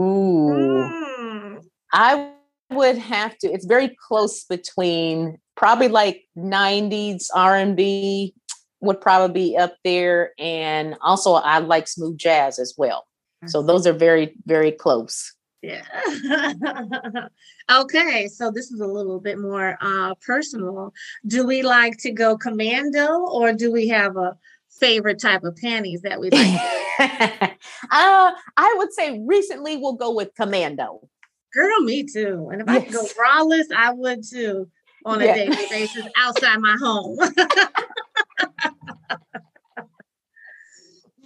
Ooh, 0.00 0.48
mm. 0.50 1.64
I 1.92 2.32
would 2.70 2.98
have 2.98 3.36
to. 3.38 3.52
It's 3.52 3.66
very 3.66 3.96
close 4.08 4.44
between 4.44 5.38
probably 5.56 5.88
like 5.88 6.24
'90s 6.36 7.26
R&B 7.34 8.34
would 8.80 9.00
probably 9.00 9.50
be 9.50 9.56
up 9.56 9.76
there, 9.84 10.32
and 10.38 10.96
also 11.02 11.34
I 11.34 11.58
like 11.58 11.86
smooth 11.86 12.18
jazz 12.18 12.58
as 12.58 12.74
well. 12.76 13.06
So 13.46 13.58
mm-hmm. 13.58 13.68
those 13.68 13.86
are 13.86 13.92
very 13.92 14.34
very 14.44 14.72
close. 14.72 15.34
Yeah. 15.62 15.84
okay, 17.70 18.26
so 18.26 18.50
this 18.50 18.72
is 18.72 18.80
a 18.80 18.86
little 18.86 19.20
bit 19.20 19.38
more 19.38 19.78
uh, 19.80 20.14
personal. 20.16 20.92
Do 21.26 21.46
we 21.46 21.62
like 21.62 21.98
to 21.98 22.10
go 22.10 22.36
commando 22.36 23.20
or 23.20 23.52
do 23.52 23.70
we 23.70 23.86
have 23.88 24.16
a 24.16 24.36
favorite 24.80 25.20
type 25.20 25.44
of 25.44 25.56
panties 25.56 26.02
that 26.02 26.18
we 26.20 26.30
like? 26.30 26.60
uh, 26.98 28.32
I 28.56 28.74
would 28.76 28.92
say 28.92 29.22
recently 29.24 29.76
we'll 29.76 29.92
go 29.94 30.12
with 30.12 30.34
commando. 30.34 31.08
Girl, 31.54 31.80
me 31.82 32.04
too. 32.04 32.48
And 32.50 32.62
if 32.62 32.66
yes. 32.66 32.76
I 32.76 32.80
could 32.84 32.92
go 32.92 33.06
braless, 33.16 33.66
I 33.74 33.92
would 33.92 34.24
too 34.28 34.68
on 35.04 35.22
a 35.22 35.26
yeah. 35.26 35.34
daily 35.34 35.66
basis 35.70 36.06
outside 36.16 36.58
my 36.58 36.76
home. 36.80 37.18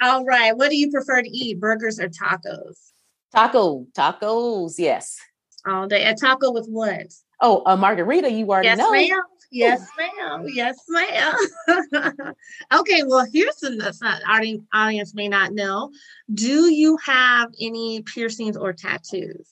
All 0.03 0.25
right. 0.27 0.55
What 0.55 0.71
do 0.71 0.77
you 0.77 0.91
prefer 0.91 1.23
to 1.23 1.29
eat, 1.29 1.59
burgers 1.59 1.99
or 1.99 2.09
tacos? 2.09 2.93
Taco, 3.37 3.87
tacos, 3.93 4.77
yes. 4.79 5.19
All 5.67 5.87
day. 5.87 6.05
A 6.05 6.15
taco 6.15 6.53
with 6.53 6.67
what? 6.69 7.13
Oh, 7.43 7.63
a 7.67 7.77
margarita, 7.77 8.31
you 8.31 8.49
already 8.49 8.69
yes, 8.69 8.79
know. 8.79 8.91
Ma'am. 8.91 9.21
Yes, 9.51 9.87
ma'am. 9.99 10.47
Yes, 10.49 10.79
ma'am. 10.89 11.35
okay, 12.75 13.03
well, 13.03 13.27
here's 13.31 13.57
the 13.57 14.23
audience, 14.27 14.65
audience 14.73 15.15
may 15.15 15.29
not 15.29 15.53
know. 15.53 15.91
Do 16.33 16.73
you 16.73 16.97
have 17.05 17.51
any 17.61 18.01
piercings 18.03 18.57
or 18.57 18.73
tattoos? 18.73 19.51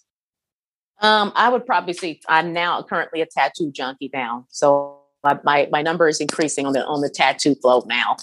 Um, 1.01 1.33
I 1.35 1.51
would 1.51 1.67
probably 1.67 1.93
say 1.93 2.21
I'm 2.27 2.55
now 2.55 2.83
currently 2.83 3.21
a 3.21 3.27
tattoo 3.27 3.71
junkie 3.71 4.11
now. 4.15 4.47
So 4.49 4.99
my, 5.23 5.39
my, 5.45 5.69
my 5.71 5.83
number 5.83 6.09
is 6.09 6.21
increasing 6.21 6.65
on 6.65 6.73
the 6.73 6.87
on 6.87 7.03
the 7.03 7.11
tattoo 7.11 7.55
float 7.57 7.87
now. 7.87 8.17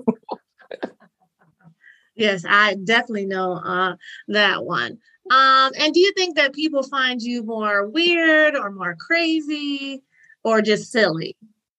Yes, 2.15 2.45
I 2.49 2.77
definitely 2.85 3.27
know 3.27 3.55
uh, 3.55 3.97
that 4.29 4.65
one. 4.65 4.99
Um, 5.31 5.73
and 5.79 5.95
do 5.95 6.01
you 6.01 6.13
think 6.17 6.37
that 6.37 6.53
people 6.53 6.83
find 6.83 7.21
you 7.21 7.43
more 7.43 7.89
weird 7.89 8.57
or 8.57 8.71
more 8.71 8.97
crazy 8.99 10.03
or 10.43 10.61
just 10.61 10.93
silly? 10.93 11.37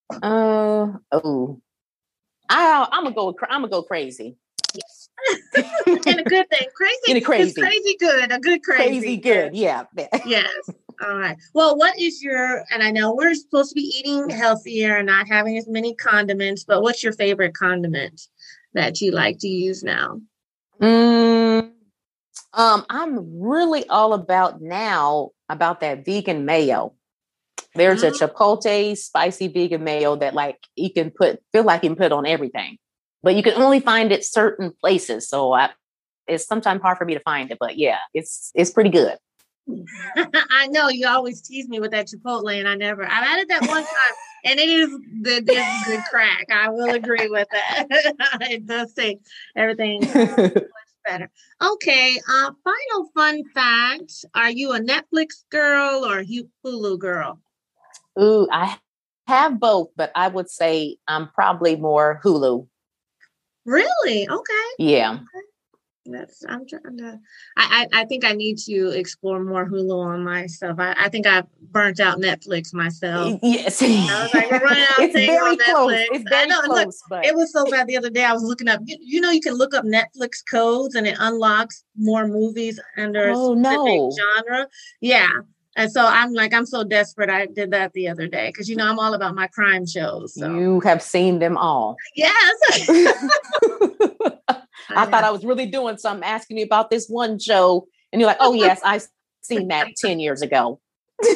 Uh 0.09 0.93
oh, 1.11 1.61
I 2.49 2.87
I'm 2.91 3.03
gonna 3.03 3.15
go. 3.15 3.35
I'm 3.49 3.61
gonna 3.61 3.69
go 3.69 3.83
crazy. 3.83 4.35
Yes. 4.73 5.09
and 6.05 6.19
a 6.19 6.23
good 6.23 6.49
thing, 6.49 6.67
crazy. 6.75 6.97
And 7.07 7.17
a 7.17 7.21
crazy, 7.21 7.61
crazy 7.61 7.97
good, 7.99 8.31
a 8.31 8.39
good 8.39 8.63
crazy. 8.63 8.99
Crazy 8.99 9.17
good, 9.17 9.55
yeah. 9.55 9.83
yes. 10.25 10.69
All 11.03 11.17
right. 11.17 11.37
Well, 11.53 11.77
what 11.77 11.97
is 11.99 12.23
your? 12.23 12.63
And 12.71 12.81
I 12.83 12.91
know 12.91 13.13
we're 13.13 13.35
supposed 13.35 13.69
to 13.69 13.75
be 13.75 13.93
eating 13.97 14.29
healthier 14.29 14.97
and 14.97 15.07
not 15.07 15.27
having 15.27 15.57
as 15.57 15.67
many 15.67 15.95
condiments, 15.95 16.63
but 16.63 16.81
what's 16.81 17.03
your 17.03 17.13
favorite 17.13 17.53
condiment? 17.53 18.27
That 18.75 19.01
you 19.01 19.11
like 19.11 19.39
to 19.39 19.47
use 19.47 19.83
now? 19.83 20.21
Mm, 20.81 21.71
um, 22.53 22.85
I'm 22.89 23.41
really 23.41 23.87
all 23.89 24.13
about 24.13 24.61
now 24.61 25.31
about 25.49 25.81
that 25.81 26.05
vegan 26.05 26.45
mayo. 26.45 26.93
There's 27.73 28.03
mm-hmm. 28.03 28.23
a 28.23 28.27
chipotle 28.27 28.97
spicy 28.97 29.47
vegan 29.47 29.83
mayo 29.83 30.15
that 30.17 30.33
like 30.33 30.57
you 30.75 30.91
can 30.91 31.11
put 31.11 31.41
feel 31.51 31.63
like 31.63 31.83
you 31.83 31.89
can 31.89 31.97
put 31.97 32.11
on 32.11 32.25
everything, 32.25 32.77
but 33.23 33.35
you 33.35 33.43
can 33.43 33.53
only 33.61 33.79
find 33.79 34.11
it 34.11 34.23
certain 34.23 34.71
places. 34.79 35.27
So 35.27 35.53
I, 35.53 35.71
it's 36.27 36.45
sometimes 36.45 36.81
hard 36.81 36.97
for 36.97 37.05
me 37.05 37.13
to 37.15 37.19
find 37.21 37.51
it, 37.51 37.57
but 37.59 37.77
yeah, 37.77 37.97
it's 38.13 38.51
it's 38.55 38.71
pretty 38.71 38.89
good. 38.89 39.17
I 40.17 40.67
know 40.67 40.89
you 40.89 41.07
always 41.07 41.41
tease 41.41 41.67
me 41.67 41.79
with 41.79 41.91
that 41.91 42.07
Chipotle, 42.07 42.57
and 42.57 42.67
I 42.67 42.75
never. 42.75 43.03
I've 43.03 43.23
added 43.23 43.47
that 43.49 43.61
one 43.61 43.83
time, 43.83 44.13
and 44.45 44.59
it 44.59 44.69
is 44.69 44.89
good. 45.23 45.43
It's 45.47 45.87
good 45.87 46.03
crack. 46.09 46.45
I 46.51 46.69
will 46.69 46.91
agree 46.91 47.27
with 47.27 47.47
that. 47.51 47.87
it 48.41 48.65
does 48.65 48.93
take 48.93 49.19
everything 49.55 50.01
much 50.01 50.63
better. 51.05 51.29
Okay. 51.61 52.19
Uh, 52.29 52.51
final 52.63 53.09
fun 53.13 53.43
fact: 53.53 54.25
Are 54.33 54.51
you 54.51 54.73
a 54.73 54.79
Netflix 54.79 55.43
girl 55.49 56.05
or 56.05 56.19
a 56.19 56.25
Hulu 56.25 56.99
girl? 56.99 57.39
Ooh, 58.19 58.47
I 58.51 58.77
have 59.27 59.59
both, 59.59 59.89
but 59.97 60.11
I 60.15 60.27
would 60.27 60.49
say 60.49 60.97
I'm 61.07 61.29
probably 61.29 61.75
more 61.75 62.21
Hulu. 62.23 62.67
Really? 63.65 64.29
Okay. 64.29 64.67
Yeah. 64.77 65.13
Okay 65.15 65.44
that's 66.05 66.43
I'm 66.47 66.67
trying 66.67 66.97
to 66.97 67.19
I, 67.57 67.87
I, 67.93 68.01
I 68.01 68.05
think 68.05 68.23
I 68.25 68.33
need 68.33 68.57
to 68.59 68.89
explore 68.89 69.43
more 69.43 69.67
Hulu 69.67 70.05
on 70.05 70.23
myself. 70.23 70.79
I, 70.79 70.93
I 70.97 71.09
think 71.09 71.25
I've 71.25 71.47
burnt 71.71 71.99
out 71.99 72.19
Netflix 72.19 72.73
myself. 72.73 73.39
Yes. 73.41 73.81
I 73.81 73.87
was 74.23 74.33
like, 74.33 74.51
we're 74.51 74.59
running 74.59 74.83
out 74.91 74.99
of 74.99 75.05
it's 75.05 75.13
very 75.13 75.37
on 75.49 75.57
close. 75.57 75.91
Netflix. 75.93 76.05
It's 76.11 76.29
very 76.29 76.47
know, 76.47 76.61
look, 76.67 76.83
close, 76.83 77.01
but 77.09 77.25
It 77.25 77.35
was 77.35 77.51
so 77.51 77.69
bad 77.69 77.87
the 77.87 77.97
other 77.97 78.09
day. 78.09 78.23
I 78.23 78.33
was 78.33 78.43
looking 78.43 78.67
up, 78.67 78.81
you, 78.85 78.97
you 79.01 79.21
know, 79.21 79.31
you 79.31 79.41
can 79.41 79.53
look 79.55 79.73
up 79.73 79.83
Netflix 79.85 80.43
codes 80.49 80.95
and 80.95 81.07
it 81.07 81.17
unlocks 81.19 81.83
more 81.97 82.27
movies 82.27 82.79
under 82.97 83.29
Oh, 83.33 83.53
a 83.53 83.57
specific 83.57 83.85
no. 83.85 84.11
genre. 84.35 84.67
Yeah. 85.01 85.27
And 85.77 85.91
so 85.91 86.05
I'm 86.05 86.31
like, 86.33 86.53
I'm 86.53 86.65
so 86.65 86.83
desperate. 86.85 87.29
I 87.29 87.47
did 87.47 87.71
that 87.71 87.91
the 87.93 88.07
other 88.07 88.27
day 88.27 88.47
because, 88.47 88.69
you 88.69 88.77
know, 88.77 88.87
I'm 88.89 88.97
all 88.97 89.13
about 89.13 89.35
my 89.35 89.47
crime 89.47 89.85
shows. 89.85 90.33
So, 90.35 90.55
you 90.57 90.79
have 90.81 91.01
seen 91.01 91.39
them 91.39 91.57
all. 91.57 91.97
yes. 92.15 92.87
I 94.89 95.05
thought 95.05 95.23
I 95.23 95.31
was 95.31 95.45
really 95.45 95.65
doing 95.65 95.97
something 95.97 96.27
asking 96.27 96.57
you 96.57 96.65
about 96.65 96.89
this 96.89 97.07
one 97.07 97.39
show. 97.39 97.87
And 98.11 98.19
you're 98.19 98.27
like, 98.27 98.37
oh, 98.39 98.53
yes, 98.53 98.81
I've 98.83 99.07
seen 99.41 99.67
that 99.69 99.87
10 99.97 100.19
years 100.19 100.41
ago. 100.41 100.79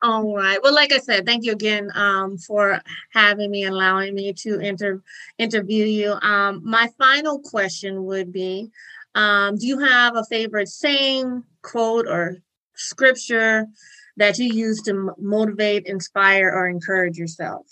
All 0.00 0.32
right. 0.36 0.62
Well, 0.62 0.74
like 0.74 0.92
I 0.92 0.98
said, 0.98 1.26
thank 1.26 1.44
you 1.44 1.50
again 1.52 1.90
um, 1.94 2.38
for 2.38 2.80
having 3.12 3.50
me 3.50 3.64
and 3.64 3.74
allowing 3.74 4.14
me 4.14 4.32
to 4.32 4.60
inter- 4.60 5.02
interview 5.38 5.84
you. 5.86 6.12
Um, 6.12 6.60
my 6.64 6.88
final 6.98 7.40
question 7.40 8.04
would 8.04 8.32
be 8.32 8.70
um, 9.16 9.56
Do 9.56 9.66
you 9.66 9.80
have 9.80 10.14
a 10.14 10.24
favorite 10.30 10.68
saying, 10.68 11.42
quote, 11.62 12.06
or 12.06 12.36
scripture 12.74 13.66
that 14.18 14.38
you 14.38 14.52
use 14.52 14.82
to 14.82 14.92
m- 14.92 15.10
motivate, 15.18 15.86
inspire, 15.86 16.48
or 16.48 16.66
encourage 16.66 17.18
yourself? 17.18 17.66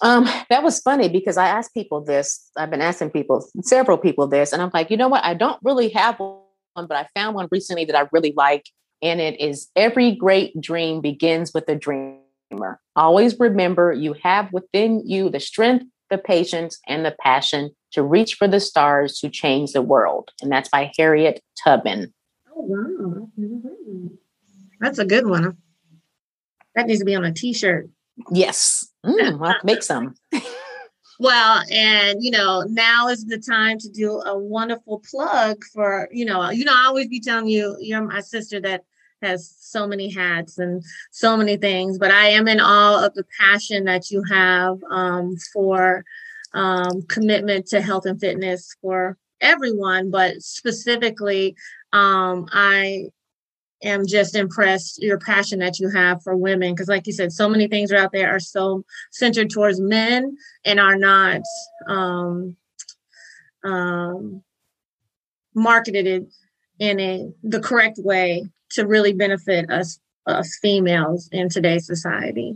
Um, 0.00 0.24
that 0.50 0.62
was 0.62 0.80
funny 0.80 1.08
because 1.08 1.36
I 1.36 1.48
asked 1.48 1.74
people 1.74 2.00
this. 2.02 2.50
I've 2.56 2.70
been 2.70 2.80
asking 2.80 3.10
people, 3.10 3.46
several 3.62 3.98
people 3.98 4.26
this, 4.26 4.52
and 4.52 4.60
I'm 4.60 4.70
like, 4.74 4.90
you 4.90 4.96
know 4.96 5.08
what? 5.08 5.24
I 5.24 5.34
don't 5.34 5.58
really 5.62 5.88
have 5.90 6.18
one, 6.18 6.86
but 6.86 6.92
I 6.92 7.06
found 7.14 7.34
one 7.34 7.48
recently 7.50 7.84
that 7.86 7.96
I 7.96 8.08
really 8.12 8.32
like. 8.36 8.64
And 9.02 9.20
it 9.20 9.40
is 9.40 9.68
every 9.76 10.12
great 10.12 10.58
dream 10.60 11.00
begins 11.00 11.52
with 11.52 11.68
a 11.68 11.74
dreamer. 11.74 12.80
Always 12.96 13.38
remember 13.38 13.92
you 13.92 14.14
have 14.22 14.52
within 14.52 15.02
you 15.06 15.28
the 15.28 15.40
strength, 15.40 15.86
the 16.10 16.18
patience, 16.18 16.78
and 16.86 17.04
the 17.04 17.14
passion 17.20 17.70
to 17.92 18.02
reach 18.02 18.34
for 18.34 18.48
the 18.48 18.60
stars 18.60 19.18
to 19.20 19.28
change 19.28 19.72
the 19.72 19.82
world. 19.82 20.30
And 20.40 20.50
that's 20.50 20.68
by 20.68 20.90
Harriet 20.98 21.40
Tubman. 21.62 22.12
Oh, 22.56 23.28
wow. 23.36 24.08
That's 24.80 24.98
a 24.98 25.04
good 25.04 25.26
one. 25.26 25.56
That 26.74 26.86
needs 26.86 27.00
to 27.00 27.04
be 27.04 27.14
on 27.14 27.24
a 27.24 27.32
t 27.32 27.52
shirt. 27.52 27.88
Yes. 28.30 28.88
Mm, 29.04 29.46
I'll 29.46 29.60
make 29.64 29.82
some. 29.82 30.14
Well, 31.20 31.62
and 31.70 32.22
you 32.22 32.30
know, 32.30 32.64
now 32.68 33.08
is 33.08 33.24
the 33.24 33.38
time 33.38 33.78
to 33.78 33.88
do 33.88 34.20
a 34.20 34.36
wonderful 34.36 35.02
plug 35.08 35.62
for, 35.72 36.08
you 36.12 36.24
know, 36.24 36.50
you 36.50 36.64
know, 36.64 36.74
I 36.74 36.86
always 36.86 37.08
be 37.08 37.20
telling 37.20 37.46
you, 37.46 37.76
you're 37.80 38.02
my 38.02 38.20
sister 38.20 38.60
that 38.62 38.82
has 39.22 39.54
so 39.58 39.86
many 39.86 40.10
hats 40.10 40.58
and 40.58 40.82
so 41.12 41.36
many 41.36 41.56
things, 41.56 41.98
but 41.98 42.10
I 42.10 42.28
am 42.28 42.48
in 42.48 42.60
awe 42.60 43.06
of 43.06 43.14
the 43.14 43.24
passion 43.38 43.84
that 43.84 44.10
you 44.10 44.22
have 44.24 44.76
um, 44.90 45.36
for 45.52 46.04
um, 46.52 47.02
commitment 47.08 47.66
to 47.68 47.80
health 47.80 48.06
and 48.06 48.20
fitness 48.20 48.74
for 48.82 49.16
everyone, 49.40 50.10
but 50.10 50.42
specifically, 50.42 51.54
um, 51.92 52.46
I 52.52 53.06
am 53.84 54.06
just 54.06 54.34
impressed 54.34 55.02
your 55.02 55.18
passion 55.18 55.58
that 55.60 55.78
you 55.78 55.88
have 55.90 56.22
for 56.22 56.36
women 56.36 56.72
because 56.72 56.88
like 56.88 57.06
you 57.06 57.12
said 57.12 57.32
so 57.32 57.48
many 57.48 57.68
things 57.68 57.92
are 57.92 57.96
out 57.96 58.12
there 58.12 58.34
are 58.34 58.40
so 58.40 58.84
centered 59.12 59.50
towards 59.50 59.80
men 59.80 60.36
and 60.64 60.80
are 60.80 60.96
not 60.96 61.42
um, 61.86 62.56
um, 63.64 64.42
marketed 65.54 66.26
in 66.78 67.00
a 67.00 67.28
the 67.42 67.60
correct 67.60 67.98
way 67.98 68.44
to 68.70 68.86
really 68.86 69.12
benefit 69.12 69.70
us 69.70 69.98
us 70.26 70.58
females 70.60 71.28
in 71.32 71.48
today's 71.48 71.86
society. 71.86 72.54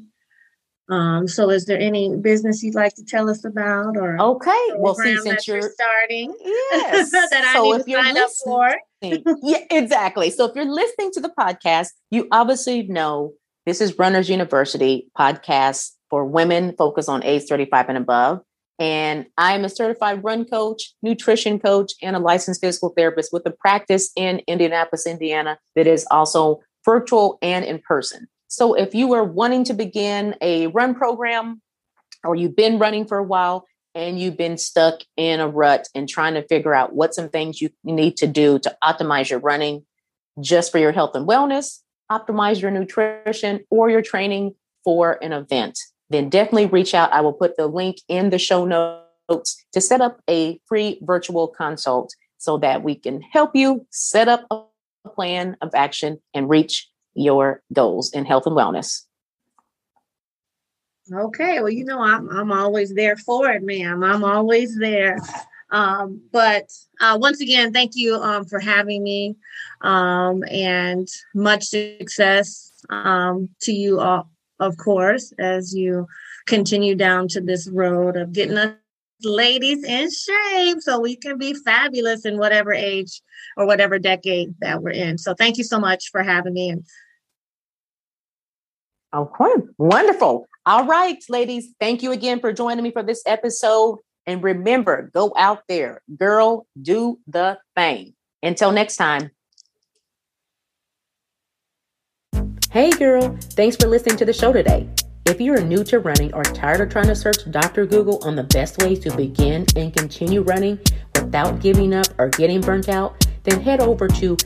Um, 0.91 1.29
so 1.29 1.51
is 1.51 1.67
there 1.67 1.79
any 1.79 2.17
business 2.17 2.63
you'd 2.63 2.75
like 2.75 2.95
to 2.95 3.05
tell 3.05 3.29
us 3.29 3.45
about 3.45 3.97
or 3.97 4.21
Okay. 4.21 4.67
Well, 4.77 4.95
see, 4.95 5.17
since 5.17 5.25
that 5.25 5.47
you're 5.47 5.59
you're 5.59 5.71
starting 5.71 6.35
yes, 6.45 7.11
that 7.11 7.29
I 7.33 7.53
so 7.55 7.63
need 7.65 7.75
if 7.81 7.85
to 7.85 7.91
you're 7.91 8.03
sign 8.03 8.17
up 8.17 8.29
listening- 8.29 9.23
for? 9.25 9.39
yeah, 9.43 9.65
exactly. 9.71 10.31
So 10.31 10.47
if 10.47 10.57
you're 10.57 10.65
listening 10.65 11.11
to 11.13 11.21
the 11.21 11.31
podcast, 11.39 11.89
you 12.11 12.27
obviously 12.33 12.83
know 12.85 13.35
this 13.67 13.81
is 13.81 13.99
Runners 13.99 14.29
University 14.31 15.09
podcast 15.19 15.91
for 16.11 16.25
women 16.25 16.75
focused 16.77 17.09
on 17.09 17.23
age 17.23 17.45
35 17.49 17.91
and 17.91 17.99
above. 17.99 18.41
And 18.81 19.27
I'm 19.37 19.65
a 19.65 19.69
certified 19.69 20.23
run 20.25 20.45
coach, 20.45 20.95
nutrition 21.03 21.59
coach, 21.59 21.93
and 22.01 22.15
a 22.17 22.19
licensed 22.19 22.61
physical 22.61 22.91
therapist 22.97 23.33
with 23.33 23.45
a 23.45 23.51
practice 23.51 24.11
in 24.17 24.41
Indianapolis, 24.47 25.07
Indiana, 25.07 25.59
that 25.75 25.87
is 25.87 26.07
also 26.11 26.61
virtual 26.85 27.39
and 27.43 27.65
in 27.65 27.81
person. 27.87 28.27
So 28.49 28.75
if 28.75 28.95
you 28.95 29.13
are 29.13 29.25
wanting 29.25 29.65
to 29.65 29.75
begin 29.75 30.35
a 30.41 30.69
run 30.69 30.95
program 30.95 31.61
or 32.25 32.35
you've 32.35 32.57
been 32.57 32.79
running 32.79 33.07
for 33.07 33.19
a 33.19 33.25
while 33.25 33.67
and 33.95 34.19
you've 34.19 34.39
been 34.39 34.57
stuck 34.57 35.01
in 35.17 35.39
a 35.41 35.49
rut 35.49 35.89
and 35.95 36.09
trying 36.09 36.35
to 36.35 36.47
figure 36.47 36.75
out 36.75 36.95
what 36.95 37.15
some 37.15 37.29
things 37.29 37.61
you 37.61 37.71
need 37.85 38.17
to 38.17 38.27
do 38.27 38.59
to 38.61 38.77
optimize 38.83 39.29
your 39.31 39.41
running 39.41 39.85
just 40.41 40.73
for 40.73 40.79
your 40.79 40.93
health 40.93 41.15
and 41.15 41.29
wellness, 41.29 41.81
optimize 42.11 42.61
your 42.61 42.71
nutrition 42.71 43.65
or 43.71 43.91
your 43.91 44.03
training 44.03 44.55
for 44.83 45.19
an 45.23 45.33
event, 45.33 45.79
then 46.09 46.31
definitely 46.31 46.67
reach 46.67 46.95
out. 46.95 47.13
I 47.13 47.21
will 47.21 47.33
put 47.33 47.57
the 47.57 47.67
link 47.67 47.99
in 48.09 48.31
the 48.31 48.39
show 48.39 48.65
notes 48.65 49.63
to 49.73 49.81
set 49.81 50.01
up 50.01 50.21
a 50.29 50.59
free 50.67 51.01
virtual 51.03 51.49
consult 51.49 52.15
so 52.39 52.57
that 52.59 52.83
we 52.83 52.95
can 52.95 53.21
help 53.21 53.55
you 53.55 53.87
set 53.91 54.29
up 54.29 54.47
a 54.51 54.63
plan 55.09 55.57
of 55.61 55.71
action 55.75 56.19
and 56.33 56.49
reach 56.49 56.89
your 57.19 57.63
goals 57.73 58.13
in 58.13 58.25
health 58.25 58.47
and 58.47 58.57
wellness. 58.57 59.03
Okay, 61.13 61.61
well, 61.61 61.71
you 61.71 61.85
know, 61.85 62.01
I'm 62.01 62.29
I'm 62.29 62.53
always 62.53 62.95
there 62.95 63.17
for 63.17 63.51
it, 63.51 63.63
ma'am. 63.63 64.05
I'm 64.05 64.25
always 64.25 64.79
there. 64.79 65.19
Um, 65.71 66.23
but 66.33 66.71
uh, 67.01 67.19
once 67.21 67.41
again, 67.41 67.73
thank 67.73 67.93
you 67.95 68.15
um, 68.15 68.45
for 68.45 68.61
having 68.61 69.03
me, 69.03 69.37
um, 69.81 70.43
and 70.51 71.09
much 71.35 71.65
success 71.65 72.73
um, 72.91 73.49
to 73.63 73.73
you 73.73 74.01
all, 74.01 74.31
of 74.61 74.77
course, 74.77 75.33
as 75.39 75.75
you 75.75 76.07
continue 76.47 76.95
down 76.95 77.29
to 77.29 77.41
this 77.41 77.69
road 77.69 78.17
of 78.17 78.33
getting 78.33 78.57
us 78.57 78.75
ladies 79.23 79.85
in 79.85 80.09
shape 80.11 80.81
so 80.81 81.01
we 81.01 81.17
can 81.17 81.39
be 81.39 81.53
fabulous 81.53 82.25
in 82.25 82.39
whatever 82.39 82.73
age 82.73 83.21
or 83.57 83.67
whatever 83.67 83.99
decade 83.99 84.55
that 84.61 84.83
we're 84.83 84.91
in. 84.91 85.19
So 85.19 85.35
thank 85.35 85.59
you 85.59 85.65
so 85.65 85.79
much 85.79 86.11
for 86.11 86.23
having 86.23 86.55
me 86.55 86.71
and 86.71 86.85
Okay, 89.15 89.55
wonderful. 89.79 90.47
All 90.67 90.85
right, 90.85 91.19
ladies, 91.31 91.69
thank 91.81 92.03
you 92.03 92.13
again 92.13 92.41
for 92.41 92.53
joining 92.53 92.85
me 92.85 92.91
for 92.91 93.03
this 93.03 93.23
episode. 93.25 94.01
And 94.27 94.43
remember, 94.43 95.11
go 95.15 95.33
out 95.37 95.63
there, 95.67 96.03
girl, 96.19 96.67
do 96.81 97.19
the 97.27 97.59
thing. 97.75 98.15
Until 98.43 98.71
next 98.71 98.97
time. 98.97 99.31
Hey, 102.71 102.91
girl, 102.91 103.35
thanks 103.41 103.77
for 103.77 103.89
listening 103.89 104.19
to 104.19 104.27
the 104.27 104.33
show 104.35 104.53
today. 104.53 104.87
If 105.25 105.41
you 105.41 105.55
are 105.55 105.63
new 105.63 105.83
to 105.85 106.01
running 106.01 106.35
or 106.35 106.43
tired 106.43 106.83
of 106.83 106.91
trying 106.91 107.07
to 107.07 107.17
search 107.17 107.51
Dr. 107.51 107.87
Google 107.87 108.23
on 108.23 108.37
the 108.37 108.45
best 108.45 108.83
ways 108.83 108.99
to 109.01 109.17
begin 109.17 109.65
and 109.75 109.97
continue 109.97 110.43
running 110.43 110.79
without 111.15 111.61
giving 111.61 111.95
up 111.95 112.07
or 112.19 112.29
getting 112.29 112.61
burnt 112.61 112.91
out, 112.91 113.27
then 113.45 113.61
head 113.61 113.81
over 113.81 114.07
to 114.07 114.37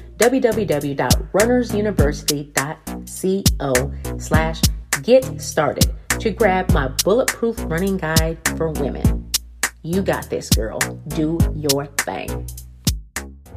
www.runnersuniversity.co 3.05 4.19
slash 4.19 4.61
get 5.03 5.41
started 5.41 5.93
to 6.21 6.31
grab 6.31 6.71
my 6.73 6.89
bulletproof 7.05 7.57
running 7.65 7.97
guide 7.97 8.39
for 8.57 8.71
women. 8.71 9.31
You 9.83 10.03
got 10.03 10.31
this, 10.31 10.49
girl. 10.51 10.79
Do 11.09 11.39
your 11.57 11.87
thing. 11.87 12.49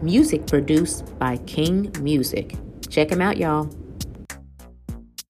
Music 0.02 0.48
produced 0.48 1.18
by 1.20 1.38
King 1.38 1.94
Music. 2.02 2.56
Check 2.90 3.12
him 3.12 3.22
out, 3.22 3.38
y'all. 3.38 3.70